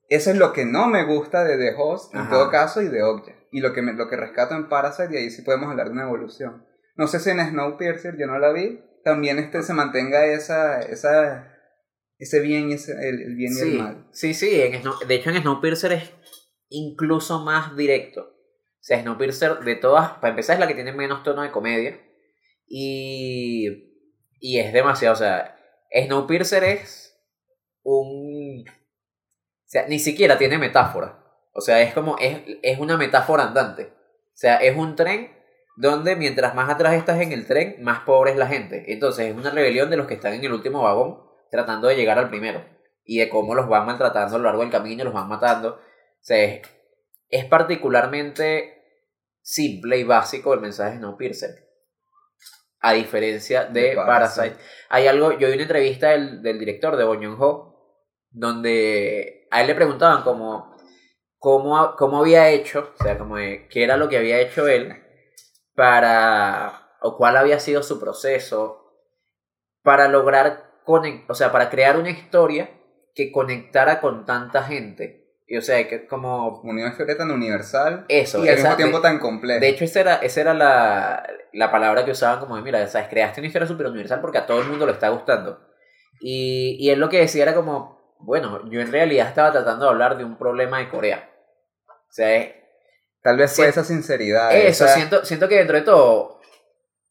[0.09, 3.03] Eso es lo que no me gusta de The Host, en todo caso, y de
[3.03, 3.37] Object.
[3.51, 5.93] Y lo que, me, lo que rescato en Parasite, y ahí sí podemos hablar de
[5.93, 6.65] una evolución.
[6.95, 10.79] No sé si en Snowpiercer, yo no la vi, también este se mantenga esa...
[10.81, 11.53] esa
[12.19, 14.07] ese bien ese, el, el bien y el Sí, mal.
[14.11, 14.61] sí, sí.
[14.61, 16.11] En Snow- de hecho, en Snowpiercer es
[16.69, 18.33] incluso más directo.
[18.87, 21.99] Sea, Snowpiercer, de todas, para empezar, es la que tiene menos tono de comedia.
[22.65, 23.67] Y,
[24.39, 25.13] y es demasiado.
[25.13, 25.57] O sea,
[25.93, 27.13] Snowpiercer es
[27.83, 28.63] un.
[28.65, 31.21] O sea, ni siquiera tiene metáfora.
[31.51, 32.17] O sea, es como.
[32.17, 33.87] Es, es una metáfora andante.
[33.87, 35.33] O sea, es un tren
[35.75, 38.85] donde mientras más atrás estás en el tren, más pobre es la gente.
[38.93, 41.21] Entonces, es una rebelión de los que están en el último vagón
[41.51, 42.63] tratando de llegar al primero.
[43.03, 45.71] Y de cómo los van maltratando a lo largo del camino, los van matando.
[45.71, 46.61] O sea, es,
[47.27, 48.76] es particularmente
[49.49, 51.69] simple y básico el mensaje de Snowpiercer.
[52.81, 54.41] A diferencia de, De Parasite.
[54.49, 54.65] Parasite.
[54.89, 59.67] Hay algo, yo vi una entrevista del, del director de Bong Joon-ho, donde a él
[59.67, 60.75] le preguntaban como
[61.39, 65.01] cómo, cómo había hecho, o sea, como de qué era lo que había hecho él
[65.75, 68.83] para, o cuál había sido su proceso
[69.81, 72.69] para lograr, conec- o sea, para crear una historia
[73.15, 75.26] que conectara con tanta gente.
[75.49, 78.43] Y o sea, que como una historia tan universal eso.
[78.43, 79.59] y al mismo tiempo de, tan compleja.
[79.61, 83.07] de hecho, esa era, esa era la, la palabra que usaban como de, mira, ¿sabes?
[83.07, 85.61] creaste una historia súper universal porque a todo el mundo le está gustando.
[86.19, 89.91] Y, y él lo que decía era como, bueno, yo en realidad estaba tratando de
[89.91, 91.29] hablar de un problema de Corea.
[91.87, 92.51] O sea, es,
[93.21, 94.53] Tal vez fue esa sinceridad.
[94.53, 96.41] Eso, esa- siento, siento que dentro de todo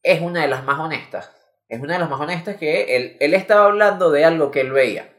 [0.02, 1.30] es una de las más honestas.
[1.68, 4.72] Es una de las más honestas que él, él estaba hablando de algo que él
[4.72, 5.15] veía.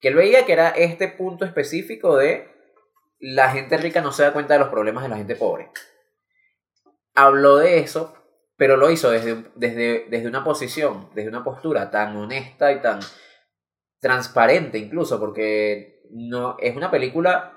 [0.00, 2.48] Que él veía que era este punto específico de
[3.20, 5.70] la gente rica no se da cuenta de los problemas de la gente pobre.
[7.14, 8.14] Habló de eso,
[8.56, 13.00] pero lo hizo desde, desde, desde una posición, desde una postura tan honesta y tan
[14.00, 17.54] transparente incluso, porque no es una película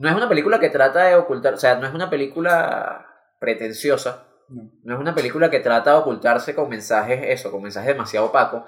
[0.00, 3.06] no es una película que trata de ocultar, o sea, no es una película
[3.38, 8.26] pretenciosa, no es una película que trata de ocultarse con mensajes, eso, con mensajes demasiado
[8.26, 8.62] opacos.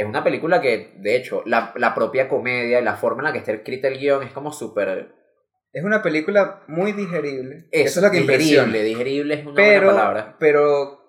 [0.00, 3.32] Es una película que, de hecho, la, la propia comedia y la forma en la
[3.32, 5.14] que está escrita el guion es como súper...
[5.72, 7.68] Es una película muy digerible.
[7.70, 8.72] Eso, Eso es lo que impresiona.
[8.72, 10.36] digerible, digerible es una Pero, buena palabra.
[10.40, 11.00] pero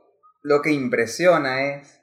[0.44, 2.00] lo que impresiona es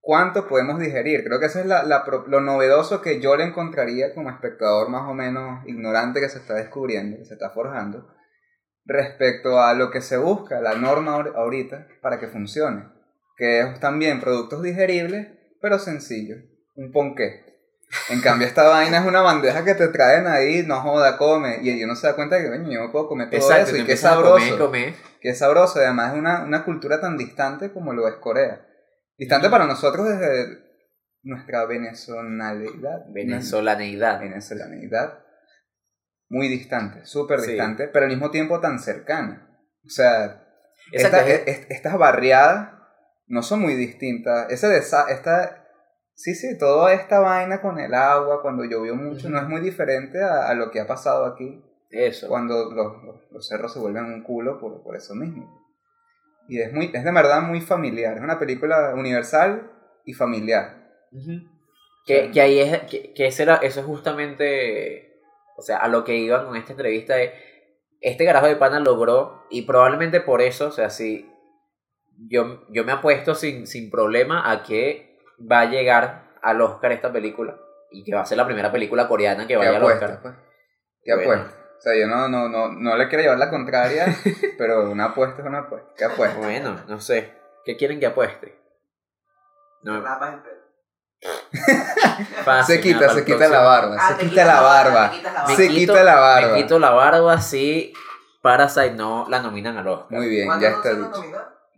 [0.00, 1.24] cuánto podemos digerir.
[1.24, 5.08] Creo que eso es la, la lo novedoso que yo le encontraría como espectador más
[5.10, 8.06] o menos ignorante que se está descubriendo, que se está forjando,
[8.84, 12.84] respecto a lo que se busca, la norma ahor- ahorita, para que funcione.
[13.36, 15.28] Que es también productos digeribles,
[15.60, 16.38] pero sencillos.
[16.74, 17.46] Un ponqué.
[18.10, 21.58] En cambio, esta vaina es una bandeja que te traen ahí, no joda, come.
[21.62, 23.76] Y uno se da cuenta de que, coño, yo no puedo comer todo Exacto, eso.
[23.78, 24.94] Y qué sabroso comer, comer.
[25.22, 28.64] es sabroso y además es una, una cultura tan distante como lo es Corea.
[29.16, 30.58] Distante para nosotros desde
[31.22, 33.06] nuestra venezonalidad.
[33.08, 34.20] Venezolaneidad.
[34.20, 35.24] Venezolaneidad.
[36.28, 37.52] Muy distante, súper Sí.
[37.52, 39.58] distante, pero al mismo tiempo tan cercana.
[39.84, 40.44] O sea,
[40.92, 42.74] esta- es- est- estas barriadas
[43.28, 44.50] no son muy distintas.
[44.50, 45.66] Ese desa esta,
[46.14, 50.22] sí, sí, toda esta vaina con el agua, cuando llovió mucho, no es muy diferente
[50.22, 52.28] a, a lo que ha pasado aquí Eso.
[52.28, 55.56] cuando los, los- los cerros se vuelven un culo por, por eso mismo.
[56.48, 58.16] Y es, muy, es de verdad muy familiar.
[58.16, 59.70] Es una película universal
[60.06, 60.88] y familiar.
[62.06, 65.20] Que, que ahí es, que, que ese era, eso es justamente,
[65.58, 67.32] o sea, a lo que iban con esta entrevista es,
[68.00, 71.30] este carajo de pana logró, y probablemente por eso, o sea, si
[72.18, 77.12] yo, yo me apuesto sin, sin problema a que va a llegar al Oscar esta
[77.12, 77.56] película,
[77.90, 80.20] y que va a ser la primera película coreana que ¿Qué vaya al Oscar.
[80.22, 80.34] pues?
[81.02, 81.32] ¿Qué Bueno.
[81.32, 81.54] apuestas?
[81.78, 84.06] O sea, yo no, no, no, no le quiero llevar la contraria,
[84.58, 85.88] pero una apuesta es una apuesta.
[85.96, 86.38] ¿Qué apuestas?
[86.38, 87.32] Bueno, no sé,
[87.64, 88.58] ¿qué quieren que apueste?
[89.82, 90.02] No,
[92.44, 95.12] fácil, se quita, se quita la barba, Ah, se quita la barba.
[95.56, 96.52] Se quita la barba.
[96.52, 97.92] Me quito la barba si
[98.42, 100.18] Parasite no la nominan al Oscar.
[100.18, 101.24] Muy bien, ¿Cuándo ya está dicho.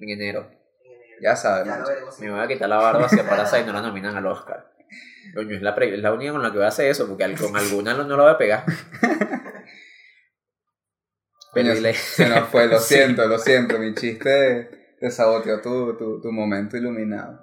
[0.09, 0.49] Enero.
[1.21, 1.67] Ya sabes.
[1.67, 1.85] Ya.
[2.21, 4.71] Me voy a quitar la barba si a Parasite no la nominan al Oscar.
[5.35, 7.35] Coño, es la, pre- es la única con la que voy a hacer eso, porque
[7.37, 8.65] con alguna no, no la voy a pegar.
[11.53, 12.95] Pero Coño, Se nos fue, lo Sí.
[12.95, 13.79] siento, lo siento.
[13.79, 17.39] Mi chiste te saboteó tu, tu, tu momento iluminado.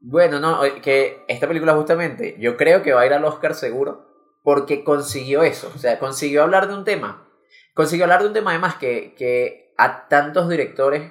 [0.00, 3.54] Bueno, no, eh, que esta película justamente, yo creo que va a ir al Oscar
[3.54, 4.06] seguro,
[4.44, 7.28] porque consiguió eso, o sea, consiguió hablar de un tema,
[7.74, 11.10] consiguió hablar de un tema además que, que a tantos directores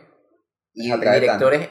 [0.76, 1.70] y directores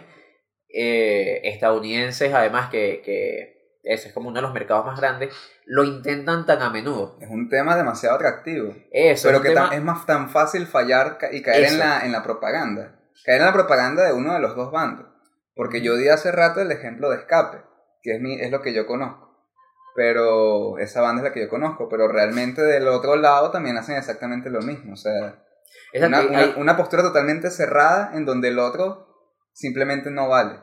[0.68, 5.32] eh, estadounidenses, además que, que eso es como uno de los mercados más grandes,
[5.66, 7.16] lo intentan tan a menudo.
[7.20, 8.74] Es un tema demasiado atractivo.
[8.90, 11.74] Eso, Pero es que tema- tan- es más tan fácil fallar y caer Eso.
[11.74, 12.98] en la, en la propaganda.
[13.24, 15.06] Caer en la propaganda de uno de los dos bandos.
[15.54, 17.58] Porque yo di hace rato el ejemplo de Escape,
[18.02, 19.22] que es, mi, es lo que yo conozco.
[19.94, 21.88] Pero esa banda es la que yo conozco.
[21.88, 24.94] Pero realmente del otro lado también hacen exactamente lo mismo.
[24.94, 25.43] O sea,
[26.08, 30.58] una, una- postura totalmente cerrada en donde el otro simplemente no vale.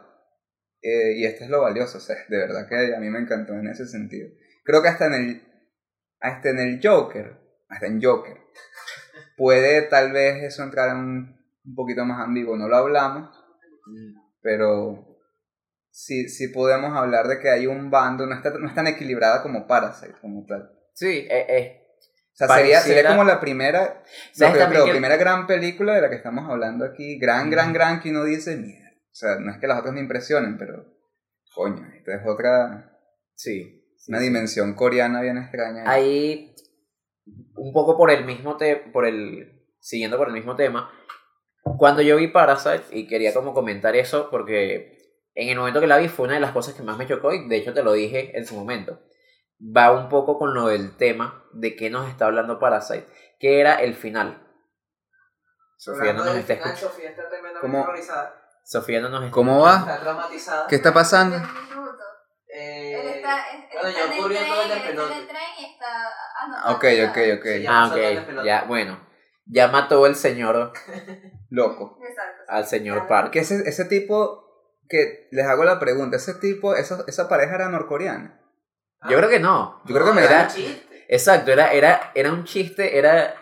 [0.81, 3.53] Eh, y esto es lo valioso, o sea, de verdad que a mí me encantó
[3.53, 4.29] en ese sentido.
[4.63, 5.41] Creo que hasta en el,
[6.19, 7.37] hasta en el Joker,
[7.69, 8.37] hasta en Joker,
[9.37, 13.29] puede tal vez eso entrar en un, un poquito más ambiguo, no lo hablamos,
[14.41, 15.19] pero
[15.91, 19.41] sí, sí podemos hablar de que hay un bando, no, está, no es tan equilibrada
[19.43, 20.71] como Parasite, como tal.
[20.93, 21.80] Sí, eh,
[22.33, 24.91] O sea, sería, sería Pareciera- como la primera, ¿Sabes lo que yo también creo, que-
[24.91, 27.19] primera gran película de la que estamos hablando aquí.
[27.19, 28.89] Gran, gran, gran, que uno dice, mierda.
[28.89, 30.85] O sea, no es que las otras me impresionen, pero,
[31.53, 32.97] coño, esta es otra,
[33.35, 33.83] sí.
[34.07, 35.83] una dimensión coreana bien extraña.
[35.85, 36.55] Ahí,
[37.55, 40.89] un poco por el mismo te por el, siguiendo por el mismo tema,
[41.77, 44.97] cuando yo vi Parasite, y quería como comentar eso, porque
[45.35, 47.33] en el momento que la vi fue una de las cosas que más me chocó,
[47.33, 48.99] y de hecho te lo dije en su momento,
[49.63, 53.07] va un poco con lo del tema de qué nos está hablando Parasite,
[53.39, 54.47] que era el final.
[55.77, 56.93] Sofía no nos está final, escuchando.
[56.93, 57.81] Sofía está tremendamente ¿Cómo?
[57.81, 58.35] horrorizada.
[58.63, 59.77] Sofía no nos está ¿Cómo va?
[59.79, 60.67] Está traumatizada.
[60.67, 61.35] ¿Qué está pasando?
[61.37, 62.03] Un minuto.
[62.53, 65.17] Eh, Él está, él bueno, está ya ocurrió todo el él está en despelote.
[65.19, 67.09] el tren y está Ok, ya.
[67.09, 67.45] ok, ok.
[67.45, 67.69] Sí, ya.
[67.81, 68.47] Ah, ok, despelote.
[68.47, 69.07] ya, bueno.
[69.45, 70.71] Ya mató el señor
[71.49, 71.97] Loco.
[72.07, 72.43] Exacto.
[72.47, 73.09] al señor Claro.
[73.09, 73.31] Park.
[73.33, 74.45] Que ese, ese tipo,
[74.87, 78.39] que les hago la pregunta, ese tipo, esa, esa pareja era norcoreana.
[79.09, 79.81] Yo creo que no.
[79.85, 81.05] Yo creo que me era- da chiste.
[81.07, 83.35] Exacto, era, era, era un chiste, era...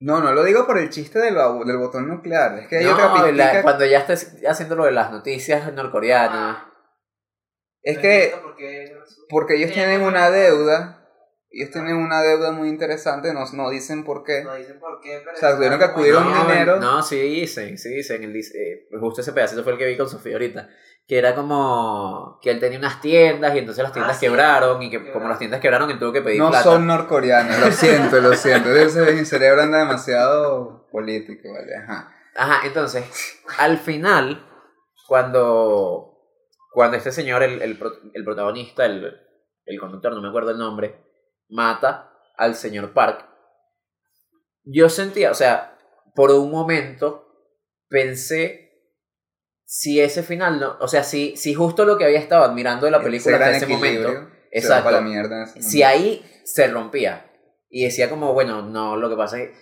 [0.00, 2.58] No, no lo digo por el chiste del, del botón nuclear.
[2.60, 6.64] Es que hay No, otra la- cuando ya estés haciendo lo de las noticias norcoreanas.
[7.82, 8.34] Es No que
[9.28, 10.94] porque ellos tienen una deuda.
[11.50, 14.44] Ellos tienen una deuda muy interesante, no, no dicen por qué.
[14.44, 15.34] No dicen por qué, pero.
[15.36, 16.76] O sea, tuvieron que acudir a un dinero.
[16.78, 18.32] No, sí dicen, sí dicen.
[18.32, 20.68] Dice, eh, justo ese pedacito fue el que vi con Sofía ahorita.
[21.08, 24.26] Que era como que él tenía unas tiendas y entonces las tiendas Ah, sí.
[24.26, 26.62] quebraron y que como las tiendas quebraron él tuvo que pedir No plata.
[26.64, 28.70] son norcoreanos, lo siento, lo siento.
[28.76, 31.74] Ese- Mi cerebro anda demasiado político, ¿vale?
[31.76, 32.14] Ajá.
[32.36, 33.04] Ajá, entonces,
[33.58, 34.46] al final,
[35.08, 36.14] cuando,
[36.72, 37.80] cuando este señor, el, el,
[38.14, 39.18] el protagonista, el,
[39.64, 41.00] el conductor, no me acuerdo el nombre,
[41.48, 43.26] mata al señor Park,
[44.64, 45.78] yo sentía, o sea,
[46.14, 47.26] por un momento
[47.88, 48.67] pensé
[49.70, 52.90] si ese final no, o sea, si, si justo lo que había estado admirando de
[52.90, 55.88] la película hasta ese momento, exacto, la mierda ese si momento.
[55.88, 57.30] ahí se rompía
[57.68, 59.56] y decía como, bueno, no, lo que pasa es que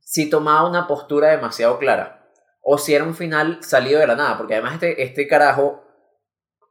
[0.00, 4.38] si tomaba una postura demasiado clara o si era un final salido de la nada,
[4.38, 5.84] porque además este, este carajo,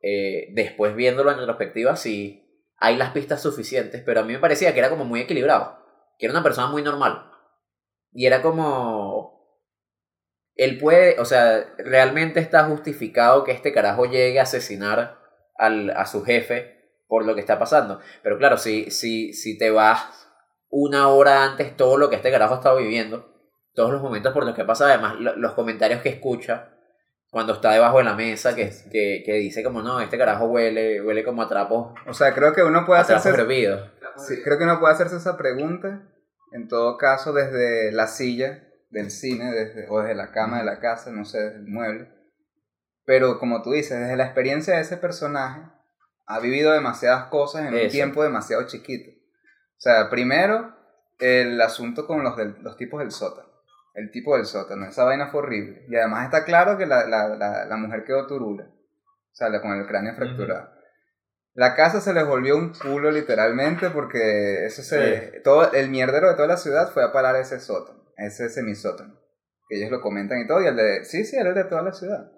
[0.01, 4.73] eh, después viéndolo en retrospectiva, sí hay las pistas suficientes, pero a mí me parecía
[4.73, 5.77] que era como muy equilibrado,
[6.17, 7.29] que era una persona muy normal
[8.11, 9.08] y era como...
[10.63, 15.17] Él puede, o sea, realmente está justificado que este carajo llegue a asesinar
[15.57, 17.99] al, a su jefe por lo que está pasando.
[18.23, 20.27] Pero claro, si, si, si te vas
[20.69, 23.33] una hora antes todo lo que este carajo ha estado viviendo,
[23.73, 26.69] todos los momentos por los que pasa, además lo- los comentarios que escucha
[27.31, 31.01] cuando está debajo de la mesa, que, que, que dice como no, este carajo huele,
[31.01, 33.29] huele como a trapos, O sea, creo que uno puede hacerse.
[34.17, 36.01] Sí, creo que uno puede hacerse esa pregunta,
[36.51, 40.79] en todo caso, desde la silla del cine desde, o desde la cama de la
[40.79, 42.09] casa, no sé, desde el mueble.
[43.05, 45.61] Pero como tú dices, desde la experiencia de ese personaje,
[46.27, 49.09] ha vivido demasiadas cosas en un tiempo demasiado chiquito.
[49.11, 50.75] O sea, primero,
[51.19, 53.49] el asunto con los, del- los tipos del sótano.
[53.95, 55.85] El tipo del sótano, esa vaina fue horrible.
[55.89, 58.65] Y además está claro que la, la, la, la mujer quedó turula.
[58.65, 60.69] O sea, con el cráneo fracturado.
[61.53, 66.35] La casa se les volvió un culo literalmente porque eso se, todo el mierdero de
[66.35, 69.19] toda la ciudad fue a parar ese sótano, ese semisótano.
[69.67, 71.81] Que ellos lo comentan y todo, y el de, sí, sí, era el de toda
[71.81, 72.31] la ciudad.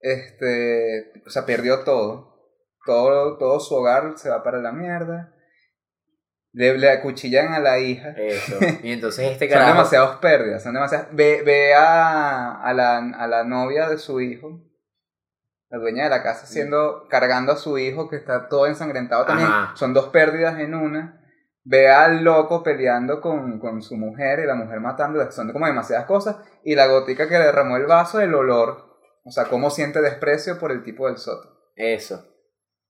[0.00, 2.32] Este, o sea, perdió todo.
[2.84, 5.32] Todo, todo su hogar se va para la mierda.
[6.52, 8.10] Le, le acuchillan a la hija.
[8.10, 8.58] Eso.
[8.82, 9.72] Y entonces este Son carajo...
[9.78, 11.08] demasiadas pérdidas, son demasiadas.
[11.12, 14.60] Ve, ve a, a, la, a la novia de su hijo,
[15.70, 19.48] la dueña de la casa, siendo, cargando a su hijo que está todo ensangrentado también.
[19.48, 19.76] Ajá.
[19.76, 21.21] Son dos pérdidas en una.
[21.64, 26.06] Ve al loco peleando con, con su mujer y la mujer matando, son como demasiadas
[26.06, 26.36] cosas.
[26.64, 28.98] Y la gotica que le derramó el vaso, el olor.
[29.24, 31.54] O sea, cómo siente desprecio por el tipo del sótano.
[31.76, 32.26] Eso.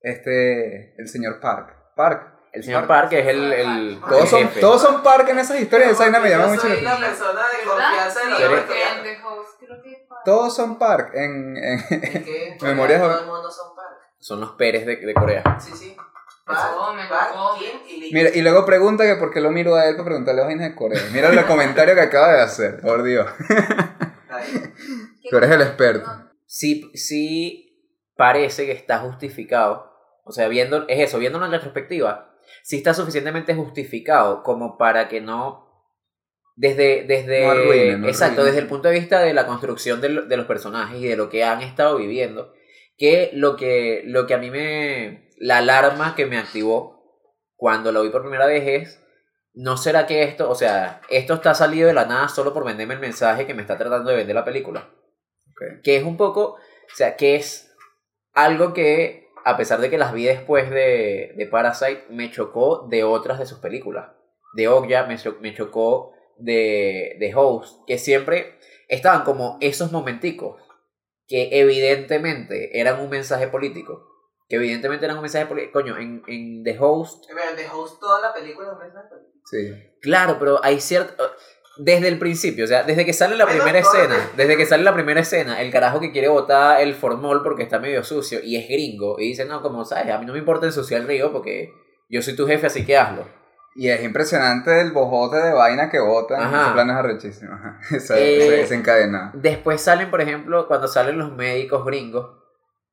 [0.01, 1.77] Este, el señor Park.
[1.95, 2.29] Park.
[2.53, 3.53] El señor Park es el...
[3.53, 4.61] el Todos son, jefe.
[4.61, 5.91] todos son Park en esas historias.
[5.93, 10.79] Esa vaina me llama mucho la la persona de confianza de los en Todos son
[10.79, 11.83] Park en, en-
[12.25, 13.87] que Memorias- todo el mundo son par.
[14.19, 15.43] Son los Pérez de, de Corea.
[15.61, 15.97] Sí, sí.
[16.47, 18.11] Me Lee.
[18.13, 20.75] Mira, y luego pregunta que por qué lo miro a él para preguntarle vainas de
[20.75, 21.01] Corea.
[21.13, 23.27] Mira el comentario que acaba de hacer, por Dios.
[25.31, 26.11] Tú eres el experto.
[26.47, 27.69] sí, sí
[28.17, 29.91] parece que está justificado.
[30.25, 35.21] O sea, viendo, es eso, viéndolo en retrospectiva, sí está suficientemente justificado como para que
[35.21, 35.69] no.
[36.55, 38.47] Desde, desde, No arruine, no exacto, arruine.
[38.51, 41.17] desde el punto de vista de la construcción de, lo- de los personajes y de
[41.17, 42.53] lo que han estado viviendo,
[42.99, 45.31] que lo que, lo que a mí me.
[45.43, 47.03] La alarma que me activó
[47.57, 48.99] cuando lo vi por primera vez es.
[49.55, 52.95] ¿No será que esto, o sea, esto está salido de la nada solo por venderme
[52.95, 54.89] el mensaje que me está tratando de vender la película?
[55.51, 55.83] Ok.
[55.83, 57.71] que es un poco, o sea, que es
[58.33, 63.05] algo que, a pesar de que las vi después de, de Parasite, me chocó de
[63.05, 64.09] otras de sus películas.
[64.55, 70.63] De Okja me, cho- me chocó de, de Host, que siempre estaban como esos momenticos
[71.27, 74.09] que evidentemente eran un mensaje político.
[74.49, 75.73] Que evidentemente eran un mensaje político.
[75.81, 79.21] Coño, en, en The Host Pero en The Host toda la película es película.
[79.45, 79.91] Sí.
[80.01, 81.23] Claro, pero hay cierto...
[81.79, 84.93] Desde el principio, o sea, desde que sale la primera escena, desde que sale la
[84.93, 88.69] primera escena, el carajo que quiere botar el formol porque está medio sucio y es
[88.69, 91.73] gringo y dice, no, como sabes, a mí no me importa ensuciar el río porque
[92.11, 93.27] yo soy tu jefe, así que hazlo.
[93.75, 96.43] Y es impresionante el bojote de vaina que botan.
[96.43, 96.65] Ajá.
[96.65, 97.59] Ese plan es arrechísimo.
[97.91, 99.31] Esa, Eh, ese- ese encadenado.
[99.33, 102.37] Después salen, por ejemplo, cuando salen los médicos gringos,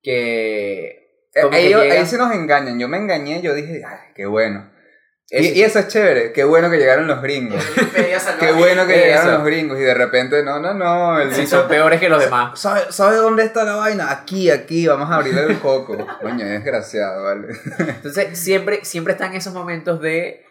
[0.01, 1.08] que...
[1.33, 2.79] Eh, ellos- ahí se nos engañan.
[2.79, 4.71] Yo me engañé, yo dije, ay, qué bueno.
[5.31, 7.63] Y, Eso- y eso es chévere, qué bueno que llegaron los gringos.
[8.39, 9.05] Qué bueno que Eso.
[9.05, 12.09] llegaron los gringos y de repente, no, no, no, el Sí, bicho- son peores que
[12.09, 12.59] los demás.
[12.59, 14.09] ¿Sabe, ¿Sabe dónde está la vaina?
[14.11, 15.95] Aquí, aquí, vamos a abrirle el coco.
[16.21, 17.49] Coño, es desgraciado, vale.
[17.77, 20.43] Entonces, siempre, siempre están esos momentos de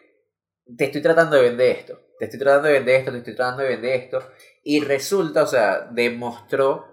[0.76, 3.62] te estoy tratando de vender esto, te estoy tratando de vender esto, te estoy tratando
[3.64, 4.22] de vender esto.
[4.62, 6.86] Y resulta, o sea, demostró,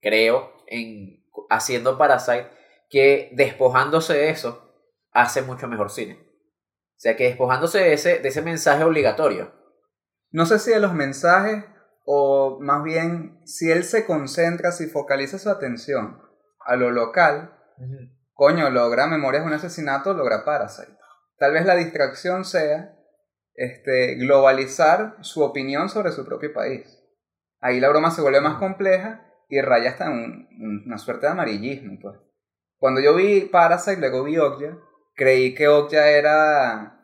[0.00, 2.46] creo, en haciendo Parasite,
[2.92, 4.70] que despojándose de eso,
[5.12, 6.18] hace mucho mejor cine.
[6.20, 9.50] O sea, que despojándose de ese, de ese mensaje obligatorio.
[10.30, 11.64] No sé si de los mensajes
[12.04, 16.20] o más bien si él se concentra, si focaliza su atención
[16.66, 17.56] a lo local,
[18.34, 20.96] coño, logra Memorias de un asesinato, logra Parasite.
[21.38, 22.94] Tal vez la distracción sea
[23.54, 27.02] este, globalizar su opinión sobre su propio país.
[27.60, 30.46] Ahí la broma se vuelve más compleja y raya hasta un-
[30.86, 32.16] una suerte de amarillismo, pues.
[32.82, 34.76] Cuando yo vi Parasite, luego vi Okja,
[35.14, 36.98] creí que Okja era...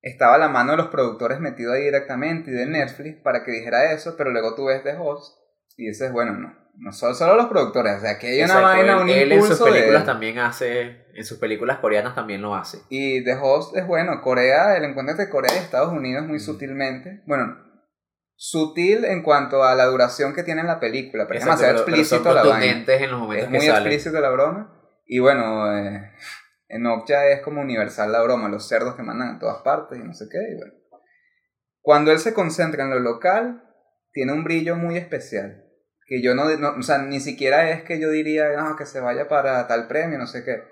[0.00, 3.50] Estaba a la mano de los productores metido ahí directamente y de Netflix para que
[3.50, 5.36] dijera eso, pero luego tú ves The Host
[5.76, 8.68] y dices, bueno, no, no son solo los productores, o sea, que hay una Exacto,
[8.68, 12.54] vaina, él, un él en sus películas también hace, en sus películas coreanas también lo
[12.54, 12.78] hace.
[12.88, 14.22] Y The Host es bueno.
[14.22, 16.40] Corea, el encuentro entre Corea y Estados Unidos muy Mm.
[16.40, 17.22] sutilmente.
[17.26, 17.67] Bueno,
[18.40, 21.96] sutil en cuanto a la duración que tiene la película, pero es Exacto, demasiado pero-
[21.96, 22.52] pero son explícito la vaina.
[22.60, 24.80] contundentes en los momentos Es muy explícito la broma.
[25.06, 26.12] Y bueno, eh,
[26.68, 30.04] en Okja es como universal la broma, los cerdos que mandan a todas partes y
[30.04, 30.38] no sé qué.
[30.38, 30.72] Y bueno.
[31.80, 33.64] Cuando él se concentra en lo local,
[34.12, 35.64] tiene un brillo muy especial.
[36.06, 39.00] Que yo no, no- o sea, ni siquiera es que yo diría, no, que se
[39.00, 40.62] vaya para tal premio, no sé qué.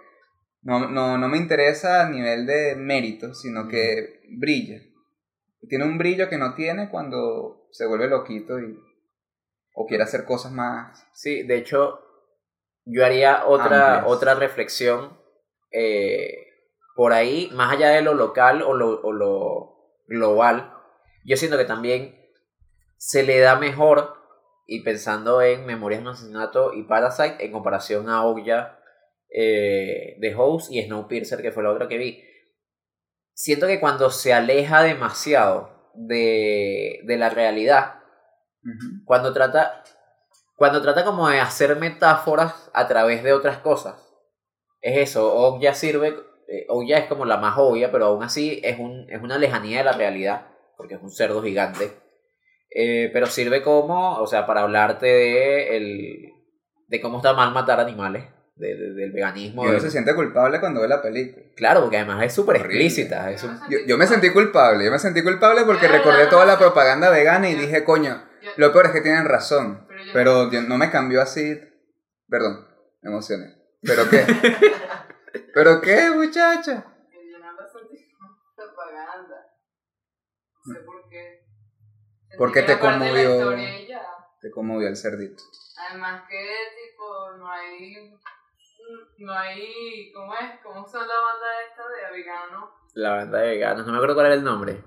[0.63, 4.81] No, no, no me interesa a nivel de mérito, sino que brilla.
[5.69, 8.79] Tiene un brillo que no tiene cuando se vuelve loquito y,
[9.75, 12.01] o quiere hacer cosas más Sí, de hecho,
[12.85, 14.05] yo haría otra, Amplias.
[14.07, 15.19] otra reflexión
[15.73, 16.47] eh,
[16.95, 19.77] por ahí, más allá de lo local o lo, o lo
[20.07, 20.73] global.
[21.25, 22.17] Yo siento que también
[22.97, 24.15] se le da mejor,
[24.67, 28.79] y pensando en Memorias de un asesinato y Parasite, en comparación a Okja,
[29.31, 32.25] eh, The Host y Snowpiercer, que fue la otra que vi.
[33.39, 37.97] Siento que cuando se aleja demasiado de, de la realidad,
[39.05, 39.85] cuando trata
[40.57, 43.95] cuando trata como de hacer metáforas a través de otras cosas
[44.81, 46.17] es eso Okja sirve
[46.49, 49.79] eh, Okja es como la más obvia pero aún así es un es una lejanía
[49.79, 51.93] de la realidad porque es un cerdo gigante.
[52.75, 56.33] Eh, pero sirve como o sea para hablarte de el
[56.89, 58.25] de cómo está mal matar animales
[58.57, 61.45] de- de- del veganismo Y uno se siente culpable cuando ve la película.
[61.55, 64.99] claro porque además es súper explícita es un- Yo, yo me sentí culpable, yo me
[64.99, 68.27] sentí culpable porque recordé toda la propaganda vegana y dije, coño,
[68.57, 69.87] lo peor es que tienen razón.
[70.13, 71.61] pero yo- no me cambió así.
[72.29, 72.67] Perdón,
[73.03, 73.55] me emocioné.
[73.83, 74.25] ¿Pero qué?
[75.55, 76.85] ¿Pero qué, muchacha?
[77.13, 78.09] yo no sentí
[78.57, 79.37] propaganda.
[80.65, 81.45] No sé por qué.
[82.39, 83.55] ¿Por qué te conmovió?
[84.41, 85.43] Te conmovió el cerdito.
[85.91, 88.15] Además que tipo no hay
[89.19, 90.61] no hay ¿cómo es?
[90.63, 92.71] ¿Cómo son la banda esta de vegano?
[92.95, 94.83] la banda de veganos no me acuerdo cuál era el nombre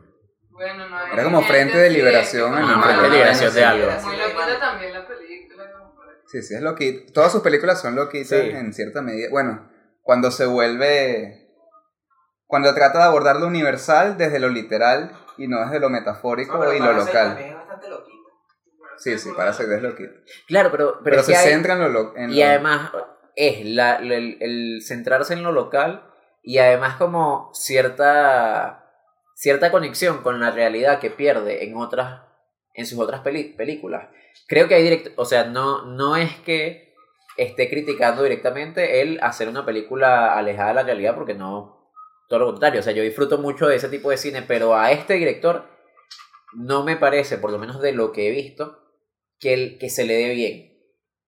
[0.49, 3.91] Bueno, no hay Era como Frente de Liberación Frente de Liberación de algo.
[4.03, 5.89] Muy loquita también la película como.
[6.27, 7.13] Sí, sí, es loquito.
[7.13, 8.49] Todas sus películas son loquitas Sí.
[8.49, 9.29] en cierta medida.
[9.31, 9.69] Bueno,
[10.03, 11.47] cuando se vuelve.
[12.45, 16.73] Cuando trata de abordar lo universal desde lo literal y no desde lo metafórico No,
[16.73, 17.29] y lo local.
[17.29, 18.17] También es bastante loquito.
[18.97, 20.13] Sí, sí, para ser es loquito.
[20.47, 22.29] claro pero pero, Pero, es que se hay- centra en lo local.
[22.31, 22.91] Y además
[23.35, 26.03] es la, el, centrarse en lo local
[26.43, 28.91] y además como cierta,
[29.35, 32.21] cierta conexión con la realidad que pierde en otras
[32.73, 34.07] en sus otras peli- películas.
[34.47, 36.93] Creo que hay direct, o sea, no, no es que
[37.35, 41.91] esté criticando directamente el hacer una película alejada de la realidad porque no,
[42.29, 44.91] todo lo contrario, o sea, yo disfruto mucho de ese tipo de cine, pero a
[44.91, 45.65] este director
[46.53, 48.79] no me parece, por lo menos de lo que he visto,
[49.39, 50.77] que, el, que se le dé bien.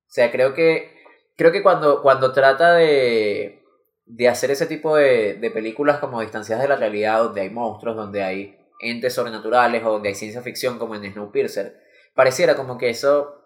[0.07, 1.00] O sea, creo que
[1.41, 3.63] creo que cuando, cuando trata de,
[4.05, 7.95] de hacer ese tipo de, de películas como distanciadas de la realidad, donde hay monstruos,
[7.95, 11.79] donde hay entes sobrenaturales o donde hay ciencia ficción como en Snowpiercer,
[12.13, 13.43] pareciera como que eso,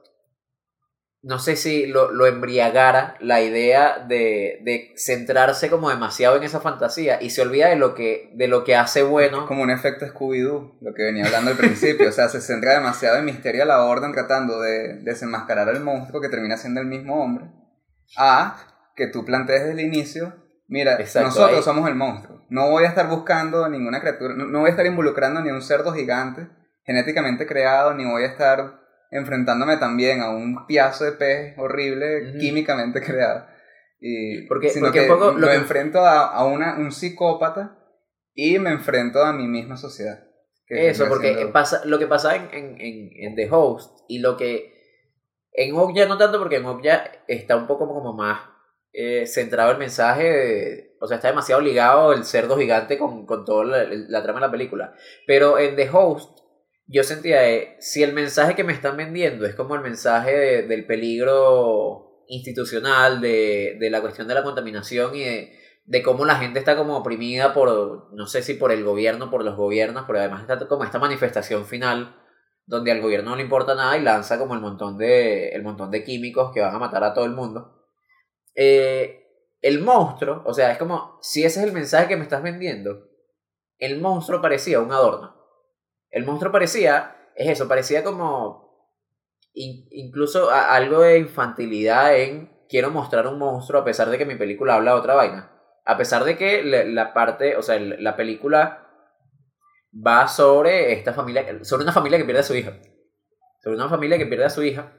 [1.21, 6.59] no sé si lo, lo embriagara la idea de, de centrarse como demasiado en esa
[6.59, 9.45] fantasía y se olvida de lo que, de lo que hace bueno.
[9.45, 12.09] Como un efecto Scooby-Doo, lo que venía hablando al principio.
[12.09, 16.19] O sea, se centra demasiado en misterio a la orden tratando de desenmascarar al monstruo
[16.19, 17.45] que termina siendo el mismo hombre.
[18.17, 18.57] A
[18.95, 20.33] que tú plantees desde el inicio,
[20.67, 22.41] mira, Exacto, nosotros ahí- somos el monstruo.
[22.49, 25.61] No voy a estar buscando ninguna criatura, no, voy a estar involucrando ni a un
[25.61, 26.47] cerdo gigante
[26.85, 28.79] genéticamente creado, ni voy a estar
[29.11, 33.45] enfrentándome también a un piazo de pez horrible químicamente creado.
[33.99, 37.77] Y, Porque- sino porque que poco lo lo que- enfrento a, a una, un psicópata
[38.33, 40.19] y me enfrento a mi misma sociedad.
[40.67, 44.74] Eso, porque pasa, lo que pasa en, en, en The Host y lo que
[45.57, 48.41] en Okja no tanto porque en Okja está un poco como más
[48.93, 53.65] eh, centrado el mensaje, o sea, está demasiado ligado el cerdo gigante con, con toda
[53.65, 54.93] la, trama de la película.
[55.27, 56.39] Pero en The Host
[56.87, 60.63] yo sentía de, si el mensaje que me están vendiendo es como el mensaje de-
[60.63, 66.35] del peligro institucional, de, de la cuestión de la contaminación y de, de cómo la
[66.35, 70.19] gente está como oprimida por, no sé si por el gobierno, por los gobiernos, pero
[70.19, 72.15] además está como esta manifestación final
[72.65, 75.91] donde al gobierno no le importa nada y lanza como el montón de, el montón
[75.91, 77.87] de químicos que van a matar a todo el mundo.
[78.55, 79.21] Eh,
[79.61, 83.07] el monstruo, o sea, es como, si ese es el mensaje que me estás vendiendo,
[83.77, 85.35] el monstruo parecía un adorno.
[86.09, 88.93] El monstruo parecía, es eso, parecía como
[89.53, 94.35] in- incluso algo de infantilidad en quiero mostrar un monstruo a pesar de que mi
[94.35, 95.51] película habla de otra vaina.
[95.85, 98.84] A pesar de que la, parte, o sea, la película
[99.95, 102.79] va sobre esta familia, sobre una familia que pierde a su hija.
[103.63, 104.93] Sobre una familia que pierde a su hija.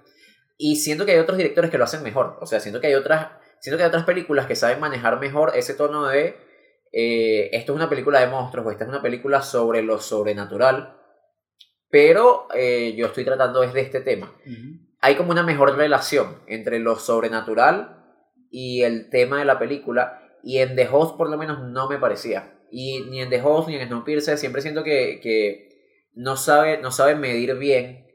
[0.59, 2.39] Y siento que hay otros directores que lo hacen mejor.
[2.41, 3.31] O sea, siento que hay otras,
[3.61, 6.37] siento que hay otras películas que saben manejar mejor ese tono de
[6.93, 10.97] eh, esto es una película de monstruos o esta es una película sobre lo sobrenatural.
[11.91, 14.33] Pero eh, yo estoy tratando desde este tema
[15.07, 18.05] hay como una mejor relación entre lo sobrenatural
[18.51, 20.21] y el tema de la película.
[20.43, 22.56] Y en The Host por lo menos no me parecía.
[22.71, 26.91] Y ni en The Host ni en Snowpiercer siempre siento que, que no, sabe, no
[26.91, 28.07] sabe medir bien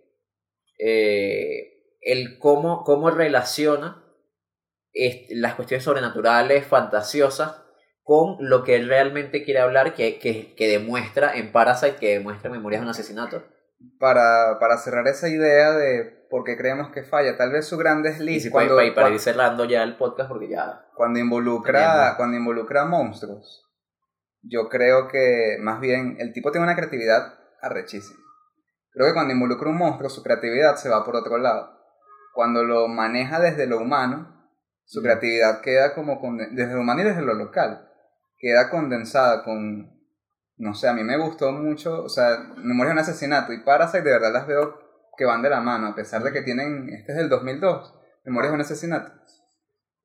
[0.77, 4.03] eh, el cómo, cómo relaciona
[5.29, 7.61] las cuestiones sobrenaturales, fantasiosas,
[8.03, 12.49] con lo que él realmente quiere hablar, que, que, que demuestra en Parasite, que demuestra
[12.49, 13.43] Memorias de un asesinato.
[13.99, 18.01] Para, para cerrar esa idea de por qué creemos que falla, tal vez su gran
[18.01, 22.13] Y desliz si cuando, para, para ir cerrando ya el podcast, porque ya cuando involucra
[22.15, 23.70] cuando involucra monstruos
[24.43, 28.19] yo creo que más bien el tipo tiene una creatividad arrechísima.
[28.93, 31.79] Creo que cuando involucra un monstruo su creatividad se va por otro lado.
[32.33, 34.37] Cuando lo maneja desde lo humano
[34.85, 37.87] su creatividad queda como conde- desde lo humano y desde lo local.
[38.37, 39.99] Queda condensada con
[40.57, 44.03] no sé a mí me gustó mucho o sea Memoria de un asesinato y Parasite
[44.03, 44.77] de verdad las veo
[45.17, 48.51] que van de la mano a pesar de que tienen este es del 2002 Memorias
[48.51, 49.11] de un asesinato.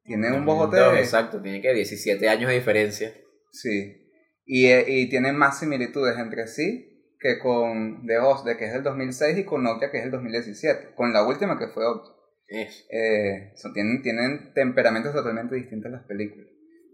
[0.04, 3.12] Tiene un bojote Exacto, tiene que 17 años de diferencia.
[3.50, 4.05] Sí.
[4.46, 8.72] Y, eh, y tienen más similitudes entre sí que con The Host, de que es
[8.72, 10.94] del 2006, y con Nokia, que es del 2017.
[10.94, 12.14] Con la última, que fue Octo.
[12.46, 12.84] Eso.
[12.90, 16.46] Eh, son- tienen, tienen temperamentos totalmente distintos las películas.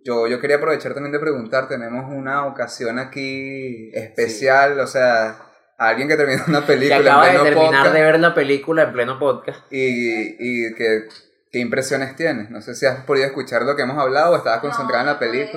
[0.05, 5.37] Yo, yo quería aprovechar también de preguntar, tenemos una ocasión aquí especial, o sea,
[5.79, 8.35] alguien que terminó una Que película acaba en de pleno terminar podcast, de ver la
[8.35, 9.61] película en pleno podcast.
[9.71, 11.05] y, y que,
[11.51, 12.51] qué impresiones tienes.
[12.51, 15.13] No sé si has podido escuchar lo que hemos hablado o estabas concentrada en la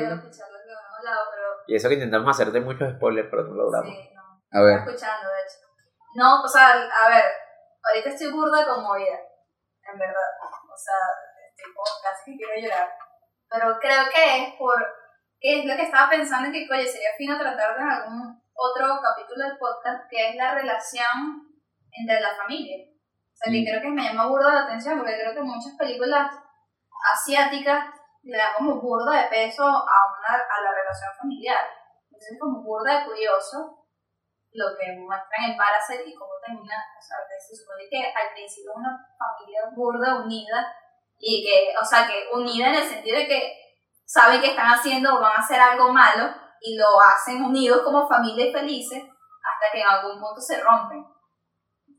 [0.10, 0.22] No, no
[1.68, 3.90] Y eso que intentamos hacerte muchos spoilers, pero no logramos.
[3.96, 4.22] sí, no.
[4.52, 4.78] A ver.
[4.80, 5.60] Estaba escuchando, de hecho.
[6.16, 7.26] No, o sea, a ver,
[7.84, 9.18] ahorita estoy burda conmovida,
[9.92, 10.30] en verdad.
[10.74, 10.94] O sea,
[11.50, 12.90] estoy como casi que quiero llorar.
[13.50, 14.76] Pero creo que es por,
[15.40, 19.00] que es lo que estaba pensando, que, oye, sería fino tratar de en algún otro
[19.02, 21.52] capítulo del podcast, que es la relación
[21.92, 22.86] entre la familia.
[22.88, 23.66] O sea, que Mm.
[23.66, 26.32] creo que me llama burda la atención, porque creo que muchas películas
[27.14, 27.86] asiáticas
[28.24, 30.55] le dan como burda de peso a, una, a
[30.86, 31.66] relación familiar.
[32.06, 33.82] Entonces es como burda de curioso
[34.54, 38.72] lo que muestran en Parasite y cómo termina, o sea, se supone que al principio
[38.72, 40.72] es una familia burda, unida,
[41.20, 43.54] y que, o sea, que unida en el sentido de que
[44.06, 46.32] saben que están haciendo o van a hacer algo malo
[46.62, 51.04] y lo hacen unidos como familia y felices hasta que en algún punto se rompen.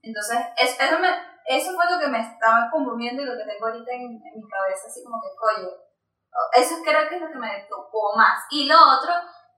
[0.03, 1.09] Entonces, es- eso, me,
[1.47, 4.49] eso fue lo que me estaba conmoviendo y lo que tengo ahorita en, en mi
[4.49, 5.69] cabeza, así como que, coño,
[6.55, 8.45] eso creo que es lo que me tocó más.
[8.51, 9.13] Y lo otro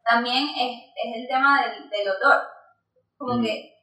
[0.05, 2.43] también es, es el tema del, del olor.
[3.17, 3.43] Como Mm.
[3.43, 3.75] que,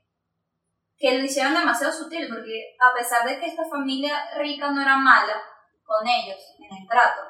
[0.98, 4.96] que lo hicieron demasiado sutil, porque a pesar de que esta familia rica no era
[4.96, 5.42] mala
[5.84, 7.22] con ellos en el trato,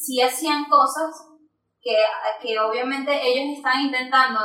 [0.00, 1.10] sí hacían cosas
[1.82, 2.04] que,
[2.40, 4.40] que obviamente ellos estaban intentando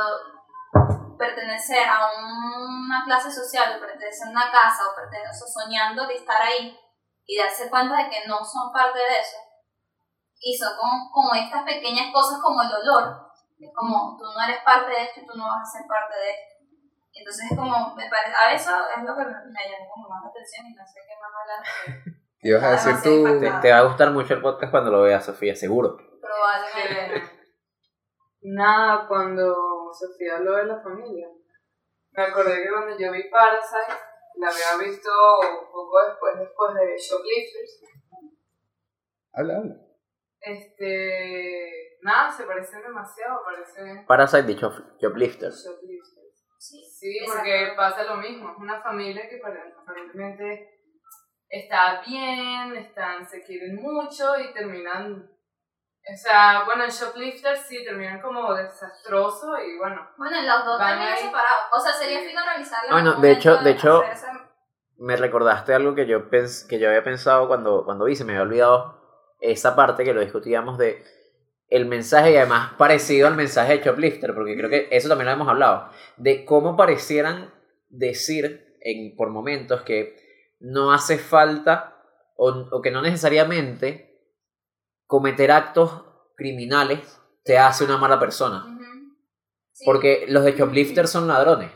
[1.18, 6.40] pertenecer a una clase social, o pertenecer a una casa, o pertenecer, soñando de estar
[6.42, 6.76] ahí
[7.24, 9.38] y darse cuenta de que no son parte de eso.
[10.42, 13.30] Y son como, como estas pequeñas cosas como el olor.
[13.58, 16.18] Es como, tú no eres parte de esto y tú no vas a ser parte
[16.18, 16.52] de esto.
[17.14, 20.24] Entonces es como, me parece, a eso es lo que me, me llamó como más
[20.24, 21.62] la atención y no sé qué más hablar.
[22.02, 23.40] porque Ibas a decir tú...
[23.40, 25.96] Te, te va a gustar mucho el podcast cuando lo veas, Sofía, seguro.
[26.20, 27.30] Probablemente.
[28.42, 31.28] Nada, cuando Sofía habló de la familia,
[32.10, 33.94] me acordé que cuando yo vi Parasite,
[34.36, 35.10] la había visto
[35.70, 37.84] poco después, después de Shoplifters.
[39.34, 39.91] Habla, habla.
[40.42, 45.64] Este, nada, se parecen demasiado, parecen Parasite de Shop- Shoplifters.
[45.64, 46.44] Shoplifters.
[46.58, 50.68] Sí, Sí, porque pasa lo mismo, es una familia que apare- aparentemente
[51.48, 58.20] está bien, están, se quieren mucho y terminan, o sea, bueno, en Shoplifters sí, terminan
[58.20, 61.16] como desastroso y bueno, Bueno, los dos ahí.
[61.18, 61.62] separados.
[61.72, 62.96] O sea, sería fino revisarlo.
[62.98, 64.02] en Bueno, de hecho- de hecho-
[64.98, 68.32] Me recordaste algo que yo, pens que yo había pensado cuando, cuando vi, se me
[68.34, 69.01] había olvidado
[69.42, 71.02] esa parte que lo discutíamos de
[71.68, 75.32] el mensaje y además parecido al mensaje de Shoplifter, porque creo que eso también lo
[75.32, 77.52] hemos hablado, de cómo parecieran
[77.88, 80.16] decir en, por momentos que
[80.60, 81.96] no hace falta
[82.36, 84.20] o, o que no necesariamente
[85.06, 86.04] cometer actos
[86.36, 88.66] criminales te hace una mala persona.
[89.72, 89.84] Sí.
[89.86, 91.70] Porque los de Shoplifter son ladrones,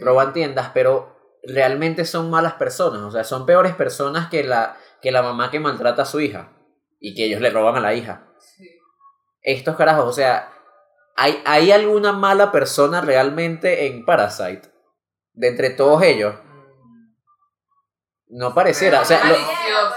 [0.00, 5.12] roban tiendas, pero realmente son malas personas, o sea, son peores personas que la que
[5.12, 6.57] la mamá que maltrata a su hija
[7.00, 8.26] y que ellos le roban a la hija.
[8.38, 8.68] Sí.
[9.42, 10.52] Estos carajos, o sea,
[11.16, 14.62] ¿hay, ¿hay alguna mala persona realmente en Parasite?
[15.32, 16.34] De entre todos ellos.
[18.30, 19.00] No pareciera.
[19.00, 19.36] O sea, lo-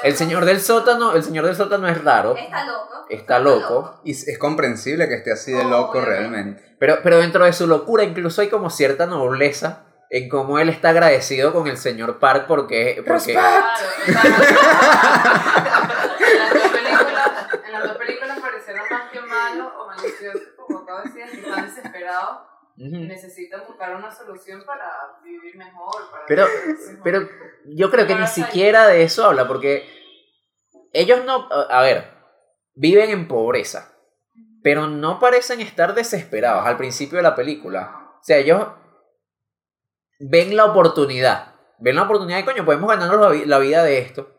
[0.04, 3.06] el señor del sótano, el señor del sótano es raro, Está loco.
[3.10, 4.02] está loco.
[4.06, 6.76] Y es comprensible que esté así de loco realmente.
[6.80, 10.90] Pero, pero dentro de su locura incluso hay como cierta nobleza en cómo él está
[10.90, 13.04] agradecido con el señor Park porque...
[13.06, 13.66] porque Claro,
[14.06, 14.22] sea,
[16.28, 17.32] en las dos películas,
[17.66, 19.20] en las dos películas parecieron más que
[20.58, 24.88] como acabo de decir, que están desesperados necesitan buscar una solución para
[25.24, 26.10] vivir mejor.
[26.12, 27.04] Para Pero- vivir mejor.
[27.04, 27.30] Pero
[27.66, 29.88] yo creo que ni siquiera de eso habla, porque
[30.94, 32.12] ellos no, a ver,
[32.74, 33.96] viven en pobreza,
[34.64, 38.16] pero no parecen estar desesperados al principio de la película.
[38.20, 38.68] O sea, ellos
[40.20, 44.30] ven la oportunidad, ven la oportunidad de, coño, podemos ganarnos la vida de esto.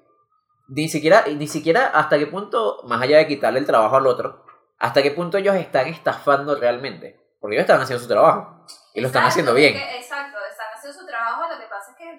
[0.69, 4.45] Ni siquiera, ni siquiera hasta qué punto, más allá de quitarle el trabajo al otro,
[4.83, 7.19] hasta qué punto ellos están estafando realmente.
[7.41, 9.73] Porque ellos están haciendo su trabajo y lo están haciendo bien.
[9.75, 11.43] que- exacto, están haciendo su trabajo.
[11.53, 12.11] Lo que pasa es que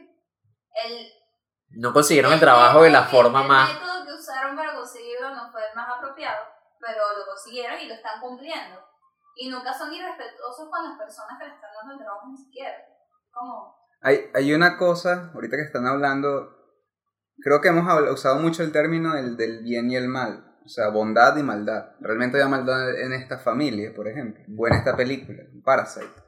[0.85, 1.07] el,
[1.69, 3.69] No consiguieron el trabajo de la forma más...
[3.69, 6.43] El método que usaron para conseguirlo no fue el más apropiado,
[6.79, 8.79] pero lo consiguieron y lo están cumpliendo.
[9.35, 12.75] Y nunca son irrespetuosos con las personas que le están dando el trabajo ni siquiera.
[13.31, 16.49] Como, Hay, hay una cosa, ahorita que están hablando,
[17.41, 20.69] creo que hemos habl- usado mucho el término del, del bien y el mal, o
[20.69, 21.91] sea, bondad y maldad.
[21.99, 26.23] Realmente hay maldad en esta familia, por ejemplo, o en esta película, Parasite.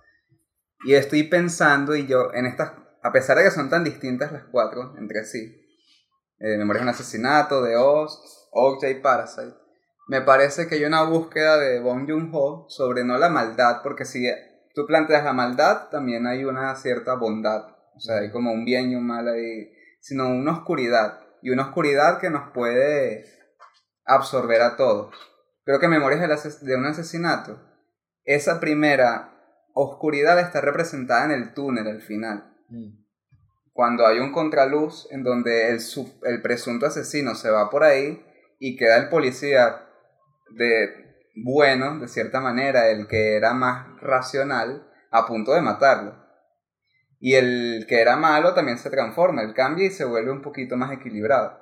[0.85, 4.43] Y estoy pensando, y yo, en estas, a pesar de que son tan distintas las
[4.51, 5.61] cuatro entre sí,
[6.39, 9.55] eh, Memorias de un asesinato, de Oz, Okja y Parasite,
[10.07, 14.29] me parece que hay una búsqueda de Bong Joon-ho sobre no la maldad, porque si
[14.75, 17.75] tú planteas la maldad, también hay una cierta bondad.
[17.95, 19.71] O sea, hay como un bien y un mal ahí,
[20.01, 21.21] sino una oscuridad.
[21.41, 23.25] Y una oscuridad que nos puede
[24.05, 25.13] absorber a todos.
[25.63, 27.59] Creo que Memorias de un asesinato,
[28.23, 29.31] esa primera
[29.73, 32.55] oscuridad está representada en el túnel al final.
[33.73, 38.25] Cuando hay un contraluz en donde el, sub- el presunto asesino se va por ahí
[38.59, 39.87] y queda el policía
[40.51, 41.03] de
[41.35, 46.15] bueno, de cierta manera, el que era más racional, a punto de matarlo.
[47.19, 50.77] Y el que era malo también se transforma, él cambia y se vuelve un poquito
[50.77, 51.59] más equilibrado.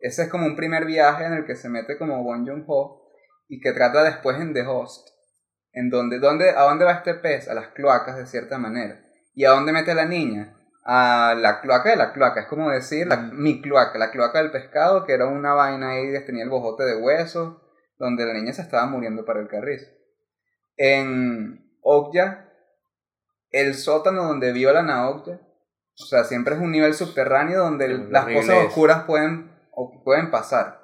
[0.00, 3.02] Ese es como un primer viaje en el que se mete como Bon Joon-ho
[3.48, 5.08] y que trata después en The Host,
[5.72, 7.48] en donde, donde, ¿a dónde va este pez?
[7.48, 9.00] A las cloacas de cierta manera.
[9.34, 10.56] ¿Y a dónde mete a la niña?
[10.84, 13.42] A la cloaca de la cloaca, es como decir la, Mm.
[13.42, 16.84] mi cloaca, la cloaca del pescado, que era una vaina ahí, que tenía el bojote
[16.84, 17.60] de huesos,
[17.98, 19.86] donde la niña se estaba muriendo para el carrizo.
[20.76, 22.48] En Okja,
[23.50, 28.24] el sótano donde violan a Okja, o sea, siempre es un nivel subterráneo donde las
[28.26, 29.50] cosas oscuras pueden,
[29.82, 30.80] o pueden pasar.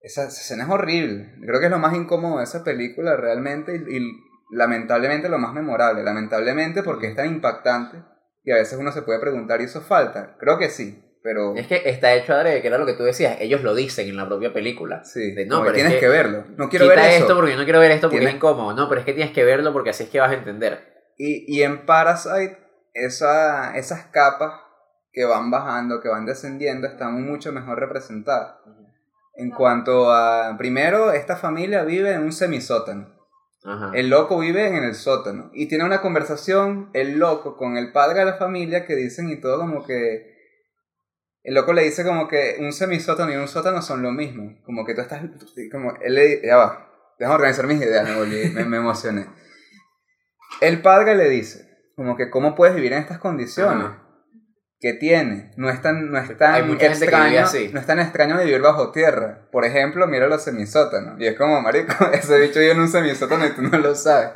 [0.00, 1.34] Esa, esa escena es horrible.
[1.46, 4.12] Creo que es lo más incómodo de esa película realmente y, y
[4.50, 6.02] lamentablemente lo más memorable.
[6.02, 8.02] Lamentablemente porque es tan impactante
[8.44, 10.36] y a veces uno se puede preguntar, ¿y eso falta?
[10.38, 13.38] Creo que sí, pero Es que está hecho adrede, que era lo que tú decías,
[13.40, 15.02] ellos lo dicen en la propia película.
[15.04, 16.44] sí, de, no, pero es tienes que que, verlo.
[16.58, 17.22] No quiero Quita ver eso.
[17.22, 18.74] esto porque yo no quiero ver esto porque Tiene- es incómodo.
[18.74, 20.92] No, pero es que tienes que verlo porque así es que vas a entender.
[21.16, 22.58] Y, y en Parasite,
[22.92, 24.60] esa, esas capas
[25.14, 28.56] que van bajando, que van descendiendo, están mucho mejor representadas.
[29.36, 33.14] En cuanto a, primero, esta familia vive en un semisótano.
[33.64, 33.92] Ajá.
[33.94, 35.50] El loco vive en el sótano.
[35.54, 39.40] Y tiene una conversación, el loco, con el padre de la familia, que dicen y
[39.40, 40.34] todo como que...
[41.42, 44.58] El loco le dice como que un semisótano y un sótano son lo mismo.
[44.64, 45.22] Como que tú estás...
[45.70, 46.90] Como, él le Ya va.
[47.18, 49.26] Déjame organizar mis ideas, me, volví- me, me emocioné.
[50.60, 53.86] El padre le dice, como que cómo puedes vivir en estas condiciones.
[53.86, 54.03] Ajá.
[54.84, 55.50] Que tiene.
[55.56, 57.70] No es tan, no es tan Hay mucha gente que vive extraño, así.
[57.72, 59.48] no es tan extraño vivir bajo tierra.
[59.50, 61.18] Por ejemplo, mira los semisótanos.
[61.18, 64.32] Y es como, marico, ese bicho vive en un semisótano y tú no lo sabes.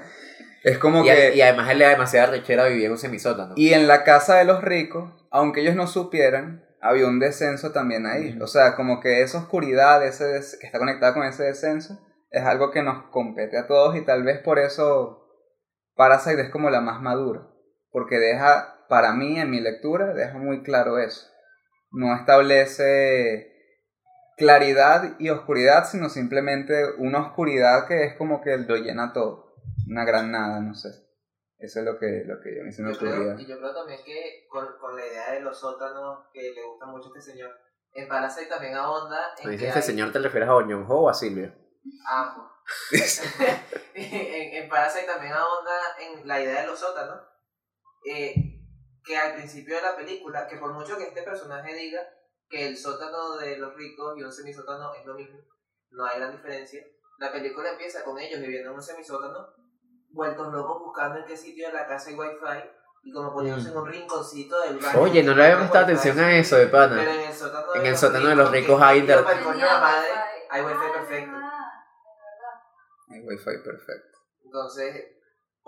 [0.64, 1.34] Es como Y, que...
[1.34, 3.53] y además él le da demasiada rechera vivir en un semisótano.
[3.57, 8.07] Y en la casa de los ricos, aunque ellos no supieran, había un descenso también
[8.07, 8.38] ahí.
[8.40, 12.70] O sea, como que esa oscuridad ese que está conectada con ese descenso es algo
[12.70, 15.26] que nos compete a todos y tal vez por eso
[15.94, 17.42] Parasite es como la más madura.
[17.90, 21.26] Porque deja, para mí, en mi lectura, deja muy claro eso.
[21.91, 23.53] No establece
[24.36, 29.55] claridad y oscuridad, sino simplemente una oscuridad que es como que lo llena todo.
[29.89, 30.89] Una gran nada, no sé.
[31.59, 34.47] Eso es lo que, lo que se me Yo creo, y yo creo también que
[34.49, 37.51] con, con la idea de los sótanos que le gusta mucho a este señor,
[37.93, 41.03] en Parasite también ahonda en que dices este hay señor, ¿te refieres a Oñon Ho
[41.03, 41.53] o a Silvio?
[42.07, 42.47] ambos.
[43.95, 47.22] en, en Parasite también ahonda en la idea de los sótanos,
[48.05, 48.34] eh,
[49.09, 52.01] que al principio de la película, que por mucho que este personaje diga
[52.51, 55.39] que el sótano de los ricos y un semisótano es lo mismo,
[55.93, 56.83] no hay gran diferencia.
[57.19, 59.49] La película empieza con ellos viviendo en un semisótano,
[60.11, 62.69] vueltos locos buscando en qué sitio de la casa hay wifi
[63.05, 65.01] y como poniéndose en un rinconcito del baño.
[65.01, 67.15] Oye, no le habíamos prestado atención a eso de Pero pana.
[67.15, 69.25] en el sótano de, En el los, sótano de los ricos hay es tío inter-
[69.25, 70.09] pa'l coño de la madre,
[70.51, 71.37] hay wifi Ah, perfecto.
[71.37, 73.17] es verdad.
[73.17, 74.19] El wifi perfecto.
[74.45, 75.07] Entonces,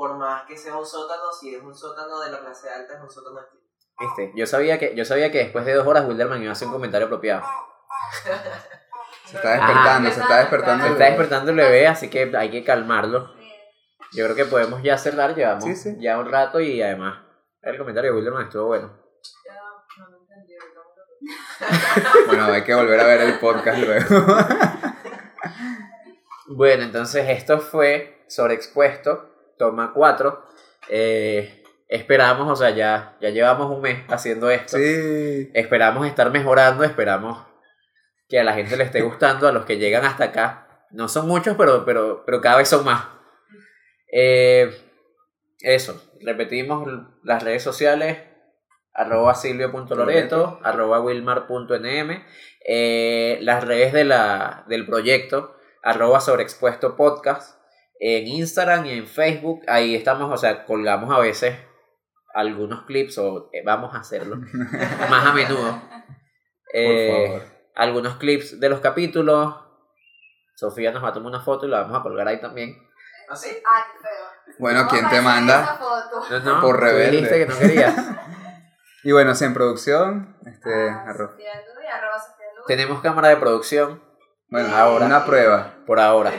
[0.01, 3.01] por más que sea un sótano, si es un sótano de la clase alta, es
[3.03, 3.59] un sótano aquí.
[3.98, 4.32] ¿Viste?
[4.34, 6.72] Yo sabía que, yo sabía que después de dos horas Wilderman iba a hacer un
[6.72, 7.42] comentario apropiado.
[9.26, 10.12] Se está despertando, Ah.
[10.12, 10.84] se está despertando.
[10.86, 13.30] Se está despertando el bebé, así que hay que calmarlo.
[14.12, 15.96] Yo creo que podemos ya cerrar, llevamos Sí, sí.
[16.01, 17.22] ya un rato y además
[17.61, 18.88] el comentario de Wilderman estuvo bueno.
[19.44, 19.55] Ya,
[19.98, 20.80] no lo entendí, ahorita
[21.20, 24.07] me lo- Bueno, hay que volver a ver el podcast luego.
[26.48, 29.30] Bueno, entonces esto fue sobreexpuesto,
[29.61, 30.42] toma 4.
[30.88, 34.78] Eh, esperamos, o sea, ya, ya llevamos un mes haciendo esto.
[34.78, 35.50] sí.
[35.52, 37.46] Esperamos estar mejorando, esperamos
[38.28, 40.86] que a la gente le esté gustando, a los que llegan hasta acá.
[40.90, 43.06] No son muchos, pero, pero, pero cada vez son más.
[44.12, 44.74] Eh,
[45.61, 46.88] eso, repetimos
[47.22, 48.18] las redes sociales,
[48.94, 52.24] arroba silvio.loreto, arroba wilmar.nm,
[52.66, 57.59] eh, las redes de la, del proyecto, arroba sobreexpuesto podcast,
[58.01, 61.57] en Instagram y en Facebook, ahí estamos, o sea, colgamos a veces
[62.34, 64.36] algunos clips o eh, vamos a hacerlo
[65.11, 65.82] más a menudo.
[66.72, 67.53] Eh, Por favor.
[67.76, 69.55] algunos clips de los capítulos.
[70.55, 72.76] Sofía nos va a tomar una foto y la vamos a colgar ahí también.
[73.28, 74.57] Ah, qué feo.
[74.59, 75.78] Bueno, ¿Cómo ¿quién te manda?
[76.30, 77.11] No, no, Por rebelde.
[77.12, 77.94] dijiste que no querías.
[79.03, 81.30] Y bueno, si en producción, este, Ah, arroz.
[82.66, 84.03] Tenemos cámara de producción
[84.51, 85.07] Bueno, Ahora.
[85.07, 85.74] una prueba.
[85.86, 86.30] por ahora.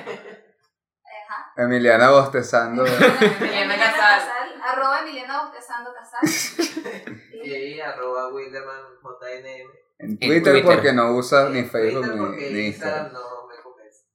[1.58, 2.86] Emiliana bostezando.
[3.40, 4.22] Emiliana Casal.
[4.64, 7.18] Arroba Emiliana Bostezando Casal.
[7.44, 9.68] Y ahí, arroba Wilderman JNM.
[9.98, 10.64] En Twitter, Twitter.
[10.64, 12.14] porque no usa ni Facebook ni,
[12.52, 13.14] ni Instagram Instagram.
[13.14, 14.06] no me convence.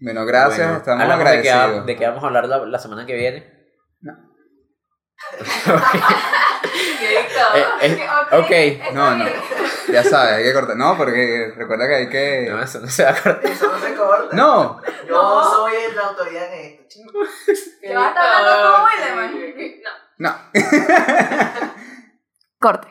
[0.00, 1.84] Bueno, gracias, Bueno, estamos agradecidos.
[1.84, 3.58] de que vamos a hablar la, la semana que viene.
[7.00, 8.92] Eh, eh, ok.
[8.94, 9.24] No, no.
[9.88, 10.76] Ya sabes, hay que cortar.
[10.76, 12.46] No, porque recuerda que hay que.
[12.50, 13.50] No, eso no se va a cortar.
[13.50, 14.36] Eso no se corta.
[14.36, 15.50] No, Yo No.
[15.50, 17.28] soy la autoridad en esto, chicos.
[17.80, 18.84] ¿Qué ¿Te vas a estar hablando tú, tal?
[19.16, 19.80] Wilderman?
[20.18, 20.30] No.
[20.52, 21.72] no.
[22.60, 22.88] Corte.